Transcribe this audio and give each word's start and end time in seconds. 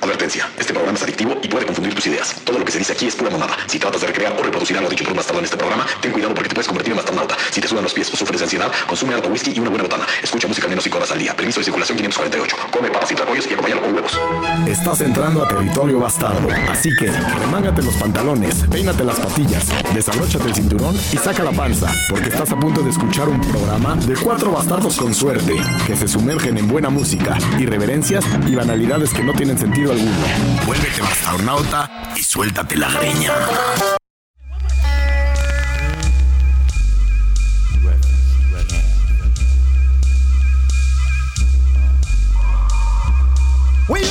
Advertencia, 0.00 0.48
este 0.58 0.72
programa 0.72 0.96
es 0.96 1.02
adictivo 1.02 1.38
y 1.42 1.48
puede 1.48 1.66
confundir 1.66 1.94
tus 1.94 2.06
ideas. 2.06 2.34
Todo 2.44 2.58
lo 2.58 2.64
que 2.64 2.72
se 2.72 2.78
dice 2.78 2.92
aquí 2.92 3.06
es 3.06 3.14
pura 3.14 3.30
monada. 3.30 3.56
Si 3.66 3.78
tratas 3.78 4.00
de 4.00 4.06
recrear 4.08 4.34
o 4.38 4.42
reproducir 4.42 4.76
algo 4.76 4.90
dicho 4.90 5.04
por 5.04 5.12
un 5.12 5.16
bastardo 5.16 5.38
en 5.40 5.44
este 5.44 5.56
programa, 5.56 5.86
ten 6.00 6.12
cuidado 6.12 6.34
porque 6.34 6.48
te 6.48 6.54
puedes 6.54 6.66
convertir 6.66 6.92
en 6.92 6.96
bastardauta. 6.96 7.36
Si 7.50 7.60
te 7.60 7.68
sudan 7.68 7.84
los 7.84 7.94
pies 7.94 8.12
o 8.12 8.16
sufres 8.16 8.42
ansiedad, 8.42 8.70
consume 8.86 9.14
harto 9.14 9.28
whisky 9.28 9.52
y 9.54 9.60
una 9.60 9.70
buena 9.70 9.84
botana. 9.84 10.06
Escucha 10.22 10.48
música 10.48 10.68
menos 10.68 10.84
5 10.84 10.96
horas 10.96 11.10
al 11.10 11.18
día. 11.18 11.34
Permiso 11.34 11.60
de 11.60 11.64
circulación 11.64 11.96
548. 11.98 12.56
Come 12.70 12.90
papas 12.90 13.10
y 13.10 13.14
tlacoyos 13.14 13.46
y 13.46 13.52
acompáñalo 13.52 13.82
con 13.82 13.94
huevos. 13.94 14.18
Estás 14.66 15.00
entrando 15.00 15.44
a 15.44 15.48
territorio 15.48 16.00
bastardo. 16.00 16.48
Así 16.70 16.90
que 16.98 17.10
remángate 17.10 17.82
los 17.82 17.94
pantalones, 17.94 18.64
peínate 18.70 19.04
las 19.04 19.16
patillas, 19.16 19.66
desabróchate 19.94 20.48
el 20.48 20.54
cinturón 20.54 20.96
y 21.12 21.16
saca 21.16 21.42
la 21.42 21.52
panza, 21.52 21.92
porque 22.10 22.28
estás 22.28 22.50
a 22.50 22.58
punto 22.58 22.82
de 22.82 22.90
escuchar 22.90 23.28
un 23.28 23.40
programa 23.40 23.96
de 23.96 24.14
cuatro 24.14 24.52
bastardos 24.52 24.96
con 24.96 25.14
suerte, 25.14 25.54
que 25.86 25.96
se 25.96 26.08
sumergen 26.08 26.58
en 26.58 26.68
buena 26.68 26.90
música, 26.90 27.38
irreverencias 27.58 28.24
y 28.46 28.54
banalidades 28.54 29.12
que 29.12 29.22
no 29.22 29.32
tienen 29.32 29.58
sentido 29.58 29.85
alguno. 29.92 30.26
Vuélvete 30.64 31.00
bastardonauta 31.00 32.12
y 32.16 32.22
suéltate 32.22 32.76
la 32.76 32.90
greña. 32.90 33.32
We 43.88 44.02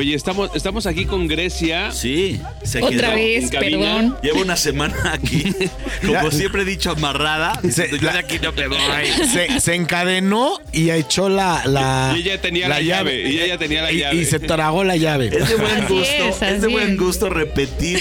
Oye, 0.00 0.14
estamos, 0.14 0.50
estamos 0.54 0.86
aquí 0.86 1.04
con 1.04 1.28
Grecia. 1.28 1.92
Sí, 1.92 2.40
se 2.62 2.82
Otra 2.82 3.08
quedó. 3.08 3.14
vez, 3.16 3.44
en 3.44 3.48
cabina. 3.50 3.78
perdón. 3.78 4.16
Llevo 4.22 4.40
una 4.40 4.56
semana 4.56 4.94
aquí, 5.12 5.54
como 6.06 6.30
siempre 6.30 6.62
he 6.62 6.64
dicho, 6.64 6.92
amarrada. 6.92 7.60
Se- 7.70 7.90
Yo 7.90 7.98
la- 8.06 8.14
de 8.14 8.18
aquí 8.20 8.38
no 8.42 8.50
me 8.52 8.66
voy. 8.66 8.78
Se, 9.30 9.60
se 9.60 9.74
encadenó 9.74 10.52
y 10.72 10.88
echó 10.90 11.28
la, 11.28 11.66
la, 11.66 12.14
Y 12.16 12.20
ella 12.22 12.40
tenía 12.40 12.66
la 12.66 12.80
llave, 12.80 13.28
y 13.30 13.40
ella 13.40 13.58
tenía 13.58 13.82
la 13.82 13.92
y, 13.92 13.98
llave. 13.98 14.16
y 14.16 14.24
se 14.24 14.40
tragó 14.40 14.84
la 14.84 14.96
llave. 14.96 15.26
Es 15.36 15.48
de 15.50 15.56
buen 15.56 15.84
Así 15.84 15.92
gusto, 15.92 16.24
es, 16.24 16.42
es, 16.42 16.62
de 16.62 16.68
buen 16.68 16.96
gusto 16.96 17.28
repetir 17.28 18.00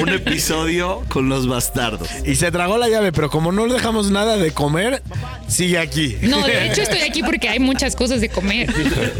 un 0.00 0.08
episodio 0.10 1.02
con 1.08 1.28
los 1.28 1.48
bastardos. 1.48 2.08
Y 2.24 2.36
se 2.36 2.52
tragó 2.52 2.78
la 2.78 2.88
llave, 2.88 3.10
pero 3.10 3.28
como 3.28 3.50
no 3.50 3.66
le 3.66 3.74
dejamos 3.74 4.12
nada 4.12 4.36
de 4.36 4.52
comer, 4.52 5.02
sigue 5.48 5.78
aquí. 5.78 6.16
No, 6.22 6.46
de 6.46 6.68
hecho 6.68 6.82
estoy 6.82 7.00
aquí 7.00 7.24
porque 7.24 7.48
hay 7.48 7.58
muchas 7.58 7.96
cosas 7.96 8.20
de 8.20 8.28
comer. 8.28 8.70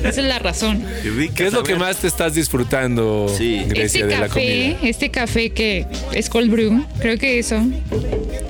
Esa 0.05 0.09
es 0.21 0.27
la 0.29 0.39
razón. 0.39 0.87
¿Qué 1.35 1.49
es 1.49 1.53
lo 1.53 1.65
que 1.65 1.75
más 1.75 1.97
te 1.97 2.07
estás 2.21 2.35
disfrutando, 2.35 3.33
Sí. 3.35 3.63
Grecia, 3.67 4.01
Este 4.01 4.07
de 4.07 4.19
la 4.21 4.29
café, 4.29 4.75
comida? 4.75 4.91
este 4.91 5.11
café 5.11 5.51
que 5.51 5.87
es 6.13 6.29
cold 6.29 6.51
brew, 6.51 6.85
creo 6.99 7.17
que 7.17 7.39
eso. 7.39 7.63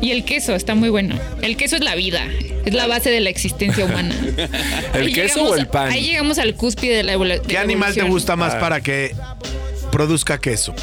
Y 0.00 0.10
el 0.10 0.24
queso 0.24 0.56
está 0.56 0.74
muy 0.74 0.88
bueno. 0.88 1.14
El 1.40 1.56
queso 1.56 1.76
es 1.76 1.84
la 1.84 1.94
vida, 1.94 2.26
es 2.64 2.74
la 2.74 2.88
base 2.88 3.10
de 3.10 3.20
la 3.20 3.30
existencia 3.30 3.84
humana. 3.84 4.12
¿El 4.94 5.02
Ahí 5.06 5.12
queso 5.12 5.36
llegamos- 5.36 5.50
o 5.52 5.54
el 5.56 5.68
pan? 5.68 5.92
Ahí 5.92 6.02
llegamos 6.04 6.38
al 6.40 6.54
cúspide 6.56 6.96
de 6.96 7.02
la 7.04 7.14
evolu- 7.14 7.40
de 7.40 7.46
¿Qué 7.46 7.54
la 7.54 7.60
animal 7.60 7.94
te 7.94 8.00
evolución. 8.00 8.10
gusta 8.10 8.34
más 8.34 8.54
Ah. 8.56 8.58
para 8.60 8.80
que 8.80 9.14
produzca 9.92 10.38
queso? 10.40 10.74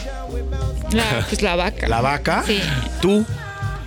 La, 0.93 1.25
pues 1.27 1.41
la 1.41 1.57
vaca. 1.57 1.89
¿La 1.89 1.99
vaca? 1.99 2.45
Sí. 2.47 2.59
¿Tú? 3.01 3.25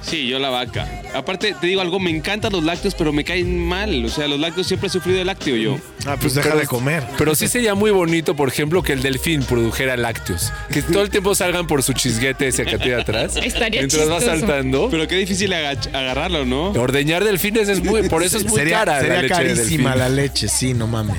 Sí, 0.03 0.27
yo 0.27 0.39
la 0.39 0.49
vaca. 0.49 0.89
Aparte, 1.15 1.55
te 1.61 1.67
digo 1.67 1.81
algo, 1.81 2.01
me 2.01 2.11
encantan 2.11 2.53
los 2.53 2.65
lácteos, 2.65 2.95
pero 2.95 3.13
me 3.13 3.23
caen 3.25 3.63
mal. 3.65 4.05
O 4.05 4.09
sea, 4.09 4.27
los 4.29 4.41
lácteos 4.41 4.67
siempre 4.67 4.87
he 4.87 4.91
sufrido 4.91 5.19
de 5.19 5.25
lácteo 5.25 5.57
yo. 5.57 5.79
Ah, 6.07 6.17
pues 6.21 6.35
deja 6.35 6.55
de 6.57 6.67
comer. 6.67 7.03
Pero 7.19 7.35
sí 7.35 7.49
sería 7.49 7.75
muy 7.75 7.91
bonito, 7.91 8.35
por 8.35 8.49
ejemplo, 8.49 8.83
que 8.83 8.93
el 8.93 9.03
delfín 9.03 9.43
produjera 9.43 9.97
lácteos. 9.97 10.53
Que 10.73 10.83
todo 10.93 11.03
el 11.03 11.11
tiempo 11.11 11.35
salgan 11.35 11.67
por 11.67 11.83
su 11.83 11.93
chisguete 11.93 12.49
ese 12.49 12.65
que 12.65 12.79
tiene 12.79 13.03
atrás. 13.03 13.37
Estaría 13.37 13.81
Mientras 13.83 14.09
va 14.09 14.19
chistoso. 14.19 14.39
saltando. 14.41 14.89
Pero 14.91 15.07
qué 15.07 15.17
difícil 15.17 15.53
agarrarlo, 15.53 16.45
¿no? 16.45 16.71
Ordeñar 16.71 17.25
delfines 17.25 17.69
es 17.69 17.83
muy, 17.85 18.09
por 18.09 18.23
eso 18.23 18.39
es 18.39 18.45
muy 18.45 18.59
sería 18.59 18.79
cara 18.79 19.01
sería 19.01 19.17
la 19.17 19.23
leche 19.23 19.35
de 19.35 19.41
carísima 19.49 19.91
delfín. 19.91 19.99
la 19.99 20.09
leche, 20.09 20.49
sí, 20.49 20.75
no 20.75 20.87
mames. 20.87 21.17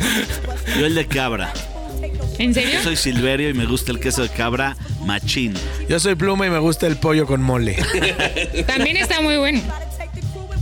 Yo 0.79 0.85
el 0.85 0.95
de 0.95 1.05
cabra. 1.05 1.53
¿En 2.41 2.53
serio? 2.53 2.71
Yo 2.73 2.83
soy 2.83 2.95
Silverio 2.95 3.49
y 3.49 3.53
me 3.53 3.65
gusta 3.65 3.91
el 3.91 3.99
queso 3.99 4.23
de 4.23 4.29
cabra 4.29 4.75
machín. 5.05 5.53
Yo 5.87 5.99
soy 5.99 6.15
pluma 6.15 6.47
y 6.47 6.49
me 6.49 6.59
gusta 6.59 6.87
el 6.87 6.97
pollo 6.97 7.25
con 7.27 7.41
mole. 7.41 7.77
También 8.67 8.97
está 8.97 9.21
muy 9.21 9.37
bueno. 9.37 9.61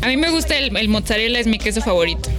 A 0.01 0.07
mí 0.07 0.18
me 0.18 0.29
gusta 0.31 0.57
el, 0.57 0.75
el 0.75 0.88
mozzarella, 0.89 1.39
es 1.39 1.47
mi 1.47 1.57
queso 1.57 1.81
favorito. 1.81 2.29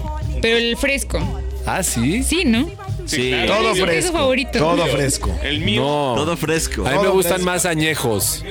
Pero 0.42 0.56
el 0.56 0.76
fresco. 0.76 1.42
Ah, 1.66 1.82
sí. 1.82 2.22
Sí, 2.22 2.44
¿no? 2.44 2.68
Sí, 3.06 3.30
claro. 3.30 3.54
Todo 3.54 3.70
es 3.72 3.74
mi 3.74 3.80
queso 3.80 3.86
fresco. 3.86 4.12
favorito. 4.18 4.58
Todo 4.58 4.86
fresco. 4.86 5.38
El 5.42 5.60
mío, 5.60 5.82
No. 5.82 6.14
todo 6.16 6.36
fresco. 6.36 6.86
A 6.86 6.90
mí 6.90 6.96
me 6.96 7.02
Todo 7.04 7.12
gustan 7.12 7.32
fresco. 7.34 7.50
más 7.50 7.66
añejos. 7.66 8.44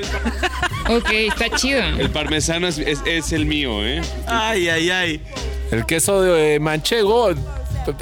Ok, 0.90 1.10
está 1.12 1.50
chido. 1.56 1.82
el 1.82 2.10
parmesano 2.10 2.68
es, 2.68 2.78
es- 2.80 3.02
es 3.06 3.32
el 3.32 3.46
mío, 3.46 3.86
¿eh? 3.86 4.02
Ay, 4.28 4.70
ay, 4.70 4.90
ay. 4.90 5.22
El 5.72 5.86
queso 5.86 6.22
de 6.22 6.60
manchego, 6.60 7.34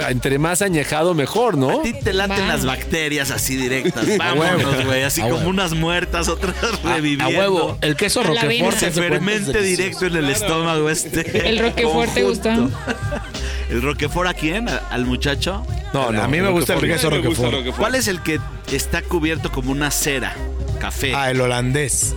entre 0.09 0.39
más 0.39 0.61
añejado, 0.61 1.13
mejor, 1.13 1.57
¿no? 1.57 1.79
A 1.79 1.83
ti 1.83 1.93
te 1.93 2.13
laten 2.13 2.47
las 2.47 2.65
bacterias 2.65 3.31
así 3.31 3.55
directas. 3.55 4.05
Vámonos, 4.17 4.85
güey. 4.85 5.03
Así 5.03 5.21
A 5.21 5.25
como 5.25 5.37
huevo. 5.37 5.49
unas 5.49 5.73
muertas, 5.73 6.27
otras 6.27 6.55
A, 6.83 6.95
reviviendo. 6.95 7.25
a 7.25 7.39
huevo. 7.39 7.77
El 7.81 7.95
queso 7.95 8.23
roquefort 8.23 8.77
se 8.77 8.91
fermente 8.91 9.61
directo 9.61 10.05
en 10.05 10.15
el 10.15 10.29
estómago 10.29 10.89
este. 10.89 11.47
¿El 11.49 11.59
Roquefort 11.59 12.13
te 12.13 12.23
gusta? 12.23 12.55
¿El 13.69 13.81
Roquefort 13.81 14.29
a 14.29 14.33
quién? 14.33 14.69
¿A- 14.69 14.77
¿Al 14.89 15.05
muchacho? 15.05 15.65
No, 15.93 16.11
no. 16.11 16.21
A 16.23 16.27
mí 16.27 16.41
me 16.41 16.49
gusta 16.49 16.73
el 16.75 16.81
queso 16.81 17.09
roquefort. 17.09 17.51
Roquefort. 17.53 17.77
¿Cuál 17.79 17.95
es 17.95 18.07
el 18.07 18.21
que 18.21 18.39
está 18.71 19.01
cubierto 19.01 19.51
como 19.51 19.71
una 19.71 19.91
cera? 19.91 20.35
Café. 20.79 21.13
Ah, 21.15 21.31
el 21.31 21.41
holandés. 21.41 22.13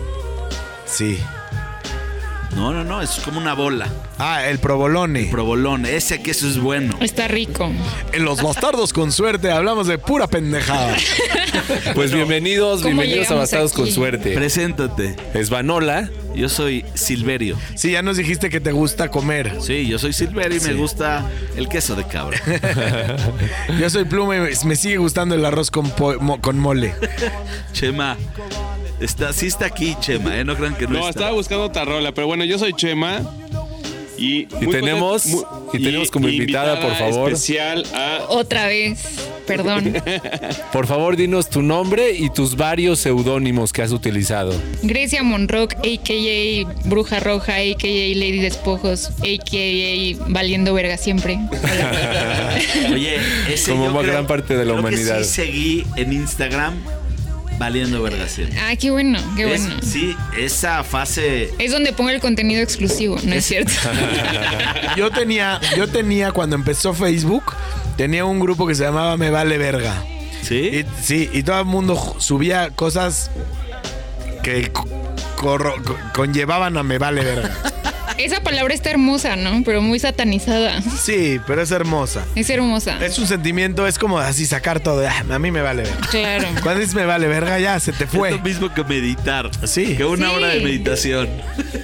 Sí. 0.87 1.19
No, 2.55 2.72
no, 2.72 2.84
no, 2.84 3.00
es 3.00 3.11
como 3.25 3.38
una 3.38 3.55
bola. 3.55 3.88
Ah, 4.19 4.47
el 4.47 4.59
provolone. 4.59 5.28
Provolone. 5.31 5.94
Ese 5.97 6.21
queso 6.21 6.49
es 6.49 6.59
bueno. 6.59 6.97
Está 7.00 7.28
rico. 7.28 7.71
En 8.12 8.25
los 8.25 8.43
bastardos 8.43 8.93
con 8.93 9.12
suerte 9.12 9.50
hablamos 9.50 9.87
de 9.87 9.99
pura 9.99 10.27
pendejada. 10.27 10.97
Pues 11.94 12.12
bienvenidos, 12.12 12.83
¿cómo 12.83 12.94
bienvenidos 12.94 13.31
a 13.31 13.34
Bastados 13.34 13.72
con? 13.72 13.87
Suerte. 13.89 14.33
Preséntate. 14.33 15.16
Es 15.34 15.50
Vanola. 15.50 16.09
Yo 16.34 16.49
soy 16.49 16.84
Silverio. 16.94 17.56
Sí, 17.75 17.91
ya 17.93 18.03
nos 18.03 18.16
dijiste 18.16 18.50
que 18.50 18.60
te 18.60 18.72
gusta 18.72 19.10
comer. 19.10 19.56
Sí, 19.60 19.87
yo 19.87 19.99
soy 19.99 20.12
Silverio 20.12 20.59
y 20.59 20.60
me 20.60 20.75
gusta 20.75 21.25
el 21.56 21.69
queso 21.69 21.97
de 21.97 22.05
cabra. 22.06 22.41
Yo 23.81 23.91
soy 23.91 24.05
pluma 24.05 24.37
y 24.37 24.66
me 24.66 24.77
sigue 24.77 24.99
gustando 24.99 25.34
el 25.34 25.44
arroz 25.44 25.71
con, 25.71 25.91
con 25.91 26.59
mole. 26.59 26.94
Chema. 27.72 28.16
Está, 29.00 29.33
sí 29.33 29.47
está 29.47 29.66
aquí, 29.66 29.97
Chema, 30.00 30.38
¿eh? 30.38 30.44
No 30.44 30.56
crean 30.56 30.75
que 30.77 30.87
no, 30.87 30.93
No, 30.94 30.99
está. 31.00 31.11
estaba 31.11 31.31
buscando 31.33 31.65
otra 31.65 31.84
rola, 31.84 32.12
pero 32.12 32.27
bueno, 32.27 32.44
yo 32.44 32.59
soy 32.59 32.72
Chema. 32.75 33.21
Y, 34.19 34.47
muy 34.61 34.66
tenemos- 34.75 35.22
contento- 35.22 35.71
y 35.72 35.83
tenemos 35.83 36.11
como 36.11 36.28
invitada, 36.28 36.78
por 36.78 36.94
favor. 36.94 37.33
especial 37.33 37.87
a 37.94 38.19
Otra 38.28 38.66
vez. 38.66 39.03
Perdón. 39.47 39.94
Por 40.72 40.87
favor, 40.87 41.16
dinos 41.16 41.50
tu 41.50 41.60
nombre 41.62 42.12
y 42.12 42.31
tus 42.31 42.55
varios 42.55 43.00
seudónimos 43.00 43.72
que 43.72 43.83
has 43.83 43.91
utilizado. 43.91 44.53
Grecia 44.83 45.25
Monrock, 45.25 45.72
a.k.a. 45.75 46.89
Bruja 46.89 47.19
Roja, 47.19 47.55
a.k.a. 47.56 48.15
Lady 48.16 48.39
Despojos, 48.39 49.09
a.k.a. 49.09 50.25
Valiendo 50.28 50.72
Verga 50.72 50.97
Siempre. 50.99 51.41
Oye, 52.93 53.16
ese 53.53 53.72
Como 53.72 53.87
yo 53.87 53.99
creo- 53.99 54.12
gran 54.12 54.27
parte 54.28 54.56
de 54.56 54.65
la 54.65 54.72
creo 54.72 54.75
que 54.77 54.81
humanidad. 54.81 55.19
sí 55.22 55.25
seguí 55.25 55.87
en 55.97 56.12
Instagram 56.12 56.75
valiendo 57.60 58.00
verga 58.03 58.26
siempre. 58.26 58.59
Ah, 58.59 58.75
qué 58.75 58.91
bueno, 58.91 59.19
qué 59.37 59.53
Es- 59.54 59.60
bueno. 59.66 59.81
sí, 59.82 60.16
esa 60.37 60.82
fase 60.82 61.50
Es 61.59 61.71
donde 61.71 61.93
pongo 61.93 62.09
el 62.10 62.19
contenido 62.21 62.62
exclusivo, 62.62 63.19
¿no 63.22 63.34
es 63.34 63.44
cierto? 63.44 63.71
Yo 64.97 65.10
tenía, 65.10 65.60
yo 65.76 65.87
tenía 65.87 66.32
cuando 66.32 66.56
empezó 66.56 66.93
Facebook, 66.94 67.44
tenía 67.97 68.25
un 68.25 68.41
grupo 68.41 68.66
que 68.66 68.75
se 68.75 68.82
llamaba 68.84 69.16
Me 69.16 69.31
Vale 69.31 69.59
Verga. 69.59 70.03
¿Sí? 70.43 70.56
Y, 70.56 70.87
sí, 71.03 71.28
y 71.32 71.43
todo 71.43 71.60
el 71.60 71.66
mundo 71.66 72.16
subía 72.19 72.71
cosas 72.71 73.31
que 74.42 74.72
co- 74.72 74.88
corro- 75.37 75.81
co- 75.84 75.98
conllevaban 76.15 76.77
a 76.78 76.82
Me 76.82 76.97
Vale 76.98 77.22
Verga. 77.22 77.50
Esa 78.25 78.42
palabra 78.42 78.75
está 78.75 78.91
hermosa, 78.91 79.36
¿no? 79.36 79.62
Pero 79.64 79.81
muy 79.82 79.98
satanizada. 79.98 80.82
Sí, 80.82 81.41
pero 81.47 81.62
es 81.62 81.70
hermosa. 81.70 82.25
Es 82.34 82.50
hermosa. 82.50 82.98
Es 83.04 83.18
un 83.18 83.27
sentimiento, 83.27 83.86
es 83.86 83.98
como 83.98 84.18
así 84.18 84.47
sacar 84.47 84.80
todo. 84.80 85.06
"Ah, 85.09 85.24
a 85.34 85.39
mí 85.39 85.50
me 85.50 85.62
vale 85.62 85.83
verga. 85.84 86.06
Claro. 86.10 86.48
Cuando 86.62 86.80
dices 86.80 86.95
me 86.95 87.06
vale 87.06 87.27
verga, 87.28 87.59
ya 87.59 87.78
se 87.80 87.92
te 87.92 88.04
Es 88.04 88.10
fue. 88.10 88.30
lo 88.33 88.39
mismo 88.41 88.72
que 88.74 88.84
meditar. 88.84 89.50
Sí. 89.66 89.97
Que 89.97 90.04
una 90.04 90.28
Sí. 90.30 90.34
hora 90.36 90.48
de 90.48 90.60
meditación. 90.60 91.28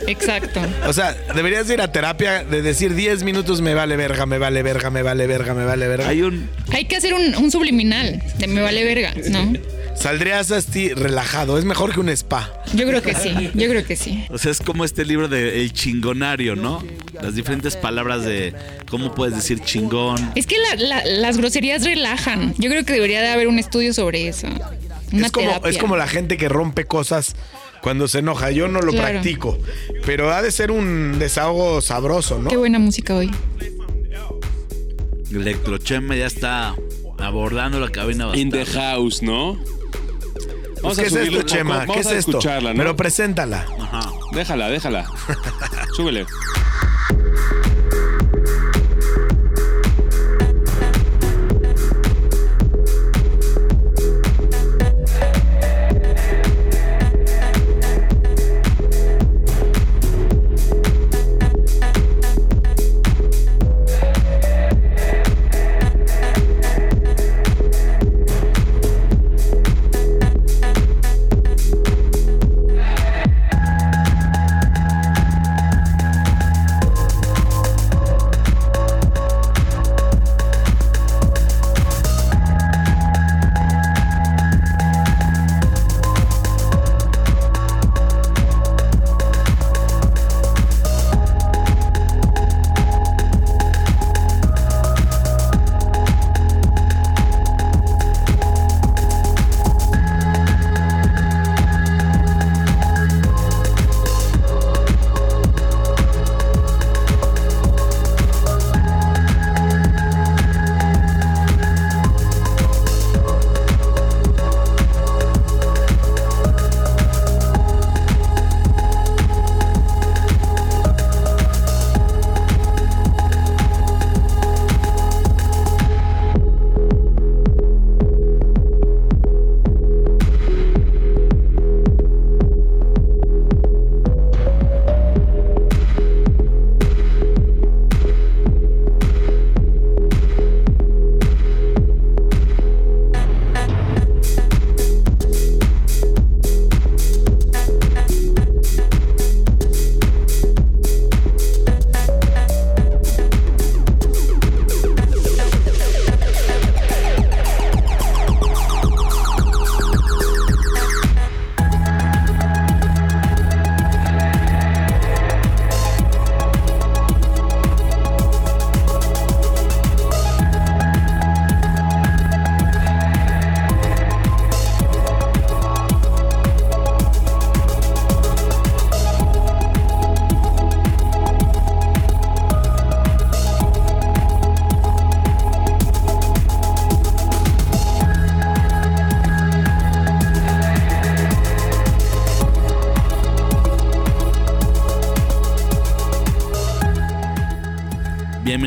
Exacto. 0.06 0.60
O 0.86 0.92
sea, 0.92 1.14
deberías 1.34 1.68
ir 1.70 1.80
a 1.80 1.90
terapia 1.90 2.44
de 2.44 2.62
decir 2.62 2.94
10 2.94 3.22
minutos 3.22 3.60
me 3.60 3.74
vale 3.74 3.96
verga, 3.96 4.26
me 4.26 4.38
vale 4.38 4.62
verga, 4.62 4.90
me 4.90 5.02
vale 5.02 5.26
verga, 5.26 5.54
me 5.54 5.64
vale 5.64 5.88
verga. 5.88 6.08
Hay 6.08 6.22
un. 6.22 6.48
Hay 6.72 6.84
que 6.84 6.96
hacer 6.96 7.14
un, 7.14 7.34
un 7.36 7.50
subliminal 7.50 8.22
de 8.38 8.46
me 8.46 8.60
vale 8.60 8.84
verga, 8.84 9.14
¿no? 9.30 9.52
Saldrías 9.96 10.50
así 10.52 10.92
relajado. 10.92 11.58
Es 11.58 11.64
mejor 11.64 11.92
que 11.92 12.00
un 12.00 12.08
spa. 12.10 12.52
Yo 12.74 12.86
creo 12.86 13.02
que 13.02 13.14
sí, 13.14 13.32
yo 13.54 13.68
creo 13.68 13.84
que 13.84 13.96
sí. 13.96 14.24
O 14.30 14.38
sea, 14.38 14.50
es 14.52 14.60
como 14.60 14.84
este 14.84 15.04
libro 15.04 15.26
de 15.28 15.62
El 15.62 15.72
chingonario, 15.72 16.54
¿no? 16.54 16.84
Las 17.20 17.34
diferentes 17.34 17.76
palabras 17.76 18.24
de 18.24 18.54
cómo 18.90 19.14
puedes 19.14 19.34
decir 19.34 19.60
chingón. 19.60 20.30
Es 20.34 20.46
que 20.46 20.56
la- 20.58 20.76
la- 20.76 21.04
las 21.04 21.38
groserías 21.38 21.84
relajan. 21.84 22.54
Yo 22.58 22.68
creo 22.70 22.84
que 22.84 22.92
debería 22.92 23.20
de 23.22 23.28
haber 23.28 23.48
un 23.48 23.58
estudio 23.58 23.92
sobre 23.94 24.28
eso. 24.28 24.46
Una 25.12 25.26
Es 25.26 25.32
como, 25.32 25.46
terapia. 25.48 25.70
es 25.70 25.78
como 25.78 25.96
la 25.96 26.06
gente 26.06 26.36
que 26.36 26.48
rompe 26.48 26.84
cosas 26.84 27.34
cuando 27.80 28.06
se 28.08 28.18
enoja. 28.18 28.50
Yo 28.50 28.68
no 28.68 28.80
lo 28.82 28.92
Claro. 28.92 29.12
practico. 29.12 29.58
Pero 30.04 30.32
ha 30.32 30.42
de 30.42 30.50
ser 30.52 30.70
un 30.70 31.18
desahogo 31.18 31.80
sabroso, 31.80 32.38
¿no? 32.38 32.50
Qué 32.50 32.56
buena 32.56 32.78
música 32.78 33.14
hoy. 33.14 33.30
Electrochema 35.30 36.16
ya 36.16 36.26
está 36.26 36.74
abordando 37.18 37.80
la 37.80 37.88
cabina 37.90 38.30
In 38.34 38.50
the 38.50 38.58
bastante. 38.58 38.80
house, 38.80 39.22
¿no? 39.22 39.58
Pues, 40.86 40.98
¿Qué 40.98 41.06
es 41.06 41.12
subirle 41.12 41.38
esto, 41.40 41.54
Chema? 41.54 41.78
Vamos 41.78 41.94
¿Qué 41.94 42.00
es 42.00 42.06
a 42.06 42.14
esto? 42.16 42.30
escucharla, 42.32 42.72
¿no? 42.72 42.78
Pero 42.78 42.96
preséntala. 42.96 43.66
Ajá. 43.80 44.10
Déjala, 44.32 44.68
déjala. 44.68 45.06
Súbele. 45.96 46.26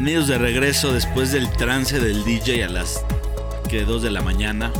Bienvenidos 0.01 0.29
de 0.29 0.37
regreso 0.37 0.93
después 0.93 1.33
del 1.33 1.51
trance 1.51 1.99
del 1.99 2.23
DJ 2.23 2.63
a 2.63 2.69
las 2.69 3.03
que 3.67 3.83
2 3.83 4.01
de 4.01 4.09
la 4.11 4.21
mañana. 4.21 4.71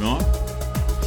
¿No? 0.00 0.18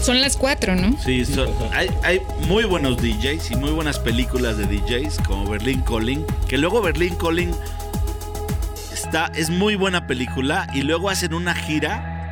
Son 0.01 0.21
las 0.21 0.38
cuatro, 0.38 0.77
¿no? 0.77 0.97
Sí, 1.03 1.25
son- 1.25 1.50
hay, 1.74 1.89
hay 2.06 2.21
muy 2.47 2.63
buenos 2.63 2.95
DJs 3.01 3.51
y 3.51 3.57
muy 3.57 3.71
buenas 3.71 4.00
películas 4.00 4.57
de 4.57 4.63
DJs 4.65 5.18
como 5.27 5.45
Berlin 5.45 5.81
Calling, 5.81 6.25
que 6.47 6.57
luego 6.57 6.81
Berlin 6.81 7.15
Calling 7.15 7.53
está, 8.94 9.29
es 9.35 9.50
muy 9.50 9.75
buena 9.75 10.07
película 10.07 10.65
y 10.74 10.83
luego 10.83 11.09
hacen 11.09 11.33
una 11.33 11.53
gira 11.53 12.31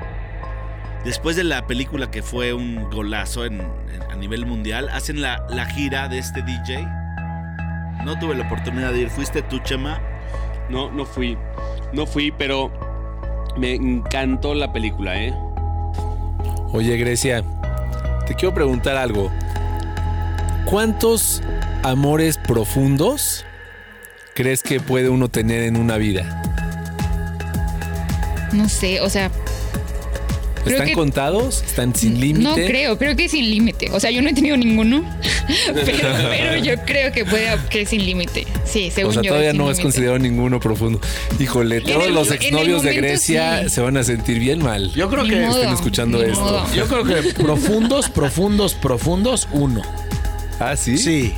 después 1.03 1.35
de 1.35 1.43
la 1.43 1.67
película 1.67 2.09
que 2.09 2.23
fue 2.23 2.53
un 2.53 2.89
golazo 2.89 3.43
en- 3.43 3.59
en- 3.59 4.01
a 4.09 4.15
nivel 4.15 4.45
mundial, 4.45 4.87
hacen 4.93 5.19
la, 5.21 5.45
la 5.49 5.65
gira 5.65 6.07
de 6.07 6.19
este 6.19 6.41
DJ. 6.41 6.87
No 8.05 8.17
tuve 8.17 8.33
la 8.35 8.45
oportunidad 8.45 8.93
de 8.93 8.99
ir, 9.01 9.09
fuiste 9.09 9.41
tú, 9.41 9.59
Chema. 9.59 9.99
No, 10.69 10.91
no 10.91 11.05
fui. 11.05 11.37
No 11.93 12.05
fui, 12.05 12.31
pero 12.31 12.71
me 13.57 13.73
encantó 13.73 14.53
la 14.53 14.71
película, 14.71 15.21
¿eh? 15.21 15.33
Oye, 16.71 16.97
Grecia, 16.97 17.43
te 18.27 18.35
quiero 18.35 18.53
preguntar 18.53 18.97
algo. 18.97 19.31
¿Cuántos 20.65 21.41
amores 21.83 22.37
profundos 22.37 23.45
crees 24.33 24.63
que 24.63 24.79
puede 24.79 25.09
uno 25.09 25.29
tener 25.29 25.63
en 25.63 25.77
una 25.77 25.97
vida? 25.97 26.41
No 28.51 28.67
sé, 28.67 28.99
o 29.01 29.09
sea, 29.09 29.31
Creo 30.65 30.75
¿Están 30.77 30.87
que- 30.89 30.93
contados? 30.93 31.63
¿Están 31.65 31.95
sin 31.95 32.19
límite? 32.19 32.43
no 32.43 32.55
creo, 32.55 32.97
creo 32.97 33.15
que 33.15 33.25
es 33.25 33.31
sin 33.31 33.49
límite. 33.49 33.89
O 33.91 33.99
sea, 33.99 34.11
yo 34.11 34.21
no 34.21 34.29
he 34.29 34.33
tenido 34.33 34.57
ninguno, 34.57 35.03
pero, 35.85 36.09
pero 36.29 36.57
yo 36.57 36.73
creo 36.85 37.11
que 37.13 37.23
puede 37.23 37.47
que 37.69 37.81
es 37.81 37.89
sin 37.89 38.05
límite. 38.05 38.45
Sí, 38.65 38.91
según 38.93 39.11
O 39.11 39.13
sea, 39.13 39.21
yo. 39.23 39.29
todavía 39.29 39.53
no 39.53 39.63
es 39.69 39.77
límite. 39.77 39.83
considerado 39.83 40.19
ninguno 40.19 40.59
profundo. 40.59 40.99
Híjole, 41.39 41.81
todos 41.81 42.05
el- 42.07 42.13
los 42.13 42.31
exnovios 42.31 42.83
de 42.83 42.93
Grecia 42.95 43.63
sí. 43.63 43.69
se 43.69 43.81
van 43.81 43.95
a 43.97 44.03
sentir 44.03 44.39
bien 44.39 44.61
mal. 44.61 44.91
Yo 44.93 45.09
creo 45.09 45.23
Ni 45.23 45.29
que 45.29 45.45
modo, 45.45 45.57
estén 45.61 45.73
escuchando 45.73 46.21
esto. 46.23 46.39
modo. 46.41 46.65
yo 46.75 46.87
creo 46.87 47.03
que 47.05 47.33
profundos, 47.33 48.09
profundos, 48.09 48.73
profundos, 48.73 49.47
uno. 49.51 49.81
¿Ah, 50.59 50.75
sí? 50.75 50.97
Sí. 50.97 51.33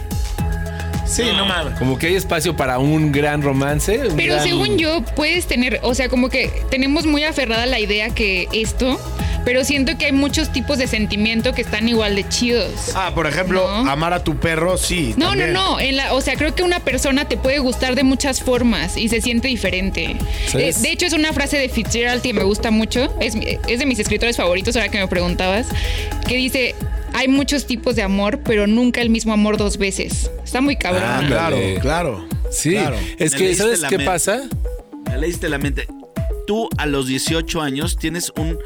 Sí, 1.07 1.23
no 1.35 1.45
mames. 1.45 1.77
Como 1.79 1.97
que 1.97 2.07
hay 2.07 2.15
espacio 2.15 2.55
para 2.55 2.79
un 2.79 3.11
gran 3.11 3.41
romance. 3.41 4.07
un 4.09 4.15
Pero 4.17 4.33
gran- 4.35 4.43
según 4.45 4.77
yo, 4.77 5.01
puedes 5.15 5.47
tener, 5.47 5.79
o 5.83 5.93
sea, 5.95 6.09
como 6.09 6.29
que 6.29 6.51
tenemos 6.69 7.05
muy 7.05 7.23
aferrada 7.23 7.65
la 7.65 7.79
idea 7.79 8.09
que 8.09 8.47
esto, 8.53 8.99
pero 9.45 9.63
siento 9.63 9.97
que 9.97 10.07
hay 10.07 10.11
muchos 10.11 10.51
tipos 10.51 10.77
de 10.77 10.87
sentimiento 10.87 11.53
que 11.53 11.61
están 11.61 11.87
igual 11.87 12.15
de 12.15 12.27
chidos. 12.27 12.71
Ah, 12.95 13.11
por 13.15 13.25
ejemplo, 13.27 13.61
No. 13.83 13.89
amar 13.89 14.11
a 14.11 14.21
tu 14.23 14.35
perro, 14.35 14.77
sí. 14.77 15.13
No, 15.17 15.29
también. 15.29 15.53
no, 15.53 15.71
no. 15.75 15.79
En 15.79 15.95
la, 15.95 16.13
o 16.13 16.19
sea, 16.19 16.35
creo 16.35 16.53
que 16.53 16.63
una 16.63 16.81
persona 16.81 17.25
te 17.25 17.37
puede 17.37 17.59
gustar 17.59 17.95
de 17.95 18.03
muchas 18.03 18.41
formas 18.41 18.97
y 18.97 19.07
se 19.07 19.21
siente 19.21 19.47
diferente. 19.47 20.17
Eh, 20.53 20.73
de 20.77 20.91
hecho, 20.91 21.05
es 21.05 21.13
una 21.13 21.31
frase 21.31 21.57
de 21.57 21.69
Fitzgerald 21.69 22.21
que 22.21 22.33
me 22.33 22.43
gusta 22.43 22.71
mucho. 22.71 23.13
Es, 23.21 23.35
es 23.67 23.79
de 23.79 23.85
mis 23.85 23.99
escritores 23.99 24.35
favoritos, 24.35 24.75
ahora 24.75 24.89
que 24.89 24.99
me 24.99 25.07
preguntabas. 25.07 25.67
Que 26.27 26.35
dice: 26.35 26.75
Hay 27.17 27.27
muchos 27.27 27.65
tipos 27.65 27.95
de 27.95 28.03
amor, 28.03 28.41
pero 28.45 28.67
nunca 28.67 29.01
el 29.01 29.09
mismo 29.09 29.33
amor 29.33 29.57
dos 29.57 29.79
veces. 29.79 30.29
Está 30.43 30.61
muy 30.61 30.75
cabrón. 30.75 31.01
Ah, 31.03 31.23
claro, 31.25 31.57
claro. 31.81 32.29
Sí, 32.51 32.73
Claro. 32.73 32.95
es 33.17 33.31
Me 33.33 33.37
que, 33.39 33.55
¿sabes 33.55 33.81
qué 33.89 33.97
pasa? 34.01 34.43
Me 35.09 35.17
leíste 35.17 35.49
la 35.49 35.57
mente. 35.57 35.87
Tú 36.45 36.69
a 36.77 36.85
los 36.85 37.07
18 37.07 37.59
años 37.59 37.97
tienes 37.97 38.31
un 38.37 38.59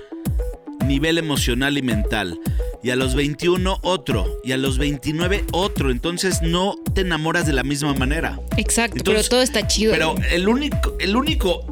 nivel 0.86 1.18
emocional 1.18 1.78
y 1.78 1.82
mental. 1.82 2.38
Y 2.84 2.90
a 2.90 2.98
los 2.98 3.16
21 3.16 3.80
otro. 3.84 4.28
Y 4.44 4.52
a 4.52 4.58
los 4.58 4.78
29 4.78 5.46
otro. 5.54 5.90
Entonces 5.90 6.42
no 6.42 6.76
te 6.94 7.02
enamoras 7.02 7.46
de 7.46 7.54
la 7.54 7.64
misma 7.64 7.94
manera. 7.94 8.38
Exacto, 8.58 8.98
Entonces, 8.98 9.28
pero 9.28 9.30
todo 9.30 9.42
está 9.44 9.66
chido. 9.66 9.94
Pero 9.94 10.16
el 10.30 10.50
único, 10.50 10.98
el 11.00 11.16
único 11.16 11.66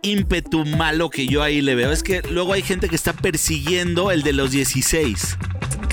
ímpetu 0.00 0.64
malo 0.64 1.10
que 1.10 1.26
yo 1.26 1.42
ahí 1.42 1.60
le 1.60 1.74
veo 1.74 1.92
es 1.92 2.02
que 2.02 2.22
luego 2.30 2.54
hay 2.54 2.62
gente 2.62 2.88
que 2.88 2.96
está 2.96 3.12
persiguiendo 3.12 4.10
el 4.10 4.22
de 4.22 4.32
los 4.32 4.50
16. 4.50 5.36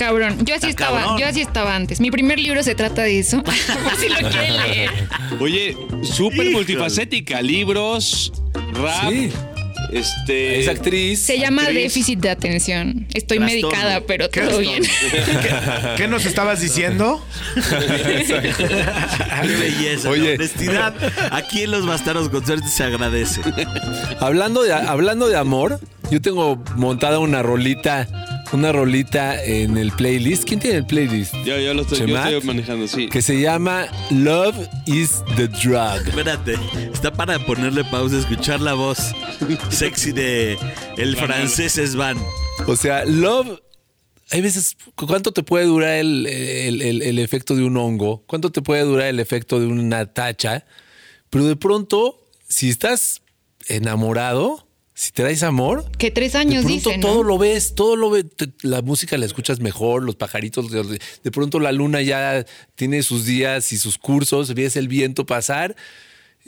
Cabrón, 0.00 0.46
yo 0.46 0.54
así 0.54 0.68
Está 0.70 0.84
estaba, 0.84 1.00
cabrón. 1.00 1.18
yo 1.18 1.26
así 1.26 1.40
estaba 1.42 1.76
antes. 1.76 2.00
Mi 2.00 2.10
primer 2.10 2.38
libro 2.38 2.62
se 2.62 2.74
trata 2.74 3.02
de 3.02 3.18
eso. 3.18 3.42
Por 3.44 3.54
si 3.98 4.08
lo 4.08 4.16
quieren 4.30 4.56
leer. 4.56 4.90
Oye, 5.38 5.76
súper 6.02 6.50
multifacética. 6.50 7.42
Libros, 7.42 8.32
rap. 8.72 9.10
Sí. 9.10 9.30
Este. 9.92 10.60
Es 10.60 10.68
actriz. 10.68 11.20
Se 11.20 11.38
llama 11.38 11.64
actriz. 11.64 11.82
déficit 11.82 12.18
de 12.20 12.30
atención. 12.30 13.08
Estoy 13.12 13.38
Trastorno. 13.40 13.68
medicada, 13.68 14.00
pero 14.06 14.30
todo 14.30 14.58
bien. 14.60 14.82
¿Qué 15.98 16.08
nos 16.08 16.24
estabas 16.24 16.62
diciendo? 16.62 17.22
Qué 19.42 19.56
belleza. 19.60 20.08
Oye. 20.08 20.28
La 20.30 20.34
honestidad 20.36 20.94
aquí 21.30 21.64
en 21.64 21.72
los 21.72 21.84
bastardos 21.84 22.30
con 22.30 22.46
suerte 22.46 22.68
se 22.68 22.84
agradece. 22.84 23.42
Hablando 24.18 24.62
de, 24.62 24.72
hablando 24.72 25.28
de 25.28 25.36
amor, 25.36 25.78
yo 26.10 26.22
tengo 26.22 26.62
montada 26.76 27.18
una 27.18 27.42
rolita, 27.42 28.08
una 28.52 28.72
rolita 28.72 29.42
en 29.44 29.76
el 29.76 29.92
playlist. 29.92 30.44
¿Quién 30.44 30.58
tiene 30.60 30.78
el 30.78 30.86
playlist? 30.86 31.34
Yo, 31.44 31.58
yo 31.58 31.72
lo 31.74 31.82
estoy, 31.82 31.98
yo 31.98 32.16
estoy 32.18 32.40
manejando, 32.42 32.88
sí. 32.88 33.08
Que 33.08 33.22
se 33.22 33.40
llama 33.40 33.86
Love 34.10 34.56
is 34.86 35.22
the 35.36 35.46
Drug. 35.48 36.06
Espérate, 36.08 36.54
está 36.92 37.12
para 37.12 37.38
ponerle 37.46 37.84
pausa, 37.84 38.18
escuchar 38.18 38.60
la 38.60 38.74
voz 38.74 38.98
sexy 39.70 40.12
de 40.12 40.58
el 40.96 41.16
francés 41.16 41.74
Svan. 41.74 42.18
O 42.66 42.76
sea, 42.76 43.04
Love. 43.04 43.60
Hay 44.32 44.42
veces, 44.42 44.76
¿cuánto 44.94 45.32
te 45.32 45.42
puede 45.42 45.64
durar 45.64 45.94
el, 45.94 46.24
el- 46.26 46.82
el- 46.82 47.02
el 47.02 47.18
efecto 47.18 47.56
de 47.56 47.64
un 47.64 47.76
hongo? 47.76 48.22
¿Cuánto 48.28 48.50
te 48.52 48.62
puede 48.62 48.82
durar 48.82 49.08
el 49.08 49.18
efecto 49.18 49.58
de 49.58 49.66
una 49.66 50.06
tacha? 50.06 50.64
Pero 51.30 51.46
de 51.46 51.56
pronto, 51.56 52.20
si 52.48 52.68
estás 52.70 53.22
enamorado, 53.66 54.68
si 55.00 55.12
traes 55.12 55.42
amor, 55.42 55.90
Que 55.96 56.10
tres 56.10 56.34
de 56.34 56.40
años 56.40 56.62
pronto 56.66 56.90
dicen, 56.90 57.00
todo 57.00 57.22
¿no? 57.22 57.22
lo 57.22 57.38
ves, 57.38 57.74
todo 57.74 57.96
lo 57.96 58.10
ves, 58.10 58.26
la 58.60 58.82
música 58.82 59.16
la 59.16 59.24
escuchas 59.24 59.58
mejor, 59.58 60.02
los 60.02 60.14
pajaritos, 60.14 60.70
de, 60.70 61.00
de 61.24 61.30
pronto 61.30 61.58
la 61.58 61.72
luna 61.72 62.02
ya 62.02 62.44
tiene 62.74 63.02
sus 63.02 63.24
días 63.24 63.72
y 63.72 63.78
sus 63.78 63.96
cursos, 63.96 64.52
ves 64.52 64.76
el 64.76 64.88
viento 64.88 65.24
pasar, 65.24 65.74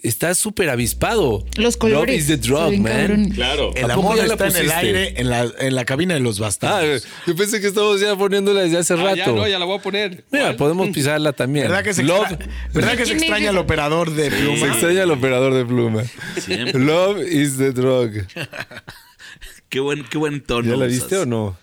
estás 0.03 0.39
súper 0.39 0.69
avispado. 0.71 1.45
Los 1.57 1.77
colores. 1.77 2.09
Love 2.09 2.19
is 2.21 2.27
the 2.27 2.37
se 2.43 2.49
drug, 2.49 2.79
man. 2.79 3.31
Claro. 3.31 3.73
El 3.75 3.91
¿A 3.91 3.95
poco 3.95 4.09
amor 4.13 4.17
ya 4.19 4.27
la 4.27 4.35
está 4.35 4.49
en 4.49 4.57
el 4.57 4.71
aire, 4.71 5.15
en 5.21 5.31
la, 5.31 5.47
en 5.61 5.75
la 5.75 5.85
cabina 5.85 6.15
de 6.15 6.21
los 6.21 6.39
Ah, 6.39 6.43
bastardos. 6.43 7.07
yo 7.27 7.37
pensé 7.37 7.61
que 7.61 7.67
estábamos 7.69 8.01
ya 8.01 8.17
poniéndola 8.17 8.63
desde 8.63 8.79
hace 8.79 8.95
Ah, 8.95 8.97
rato. 8.97 9.17
ya 9.17 9.27
no, 9.29 9.47
ya 9.49 9.59
la 9.59 9.65
voy 9.65 9.79
a 9.79 9.83
poner. 9.83 10.25
Mira, 10.31 10.45
¿Cuál? 10.47 10.57
podemos 10.57 10.89
pisarla 10.91 11.33
también. 11.33 11.67
¿Verdad 11.69 11.85
que 11.85 11.95
se, 11.95 12.03
Love, 12.03 12.31
extra- 12.33 12.49
¿verdad 12.75 12.91
que 12.97 12.97
se 12.99 13.05
¿Quién 13.05 13.17
es 13.17 13.23
extraña 13.23 13.51
el 13.51 13.59
operador 13.59 14.11
de 14.15 14.31
se 14.31 14.37
pluma? 14.37 14.67
extraña 14.67 15.03
el 15.05 15.11
operador 15.11 15.55
de 15.55 15.65
pluma. 15.65 16.03
Siempre. 16.39 16.81
Love 16.81 17.19
is 17.31 17.57
the 17.59 17.73
drug. 17.73 18.11
Qué 19.69 19.81
buen, 19.81 20.05
qué 20.05 20.19
buen 20.19 20.43
tono. 20.43 20.71
¿Ya 20.71 20.77
la 20.77 20.85
usas. 20.87 20.91
viste 21.01 21.17
o 21.17 21.25
no? 21.27 21.57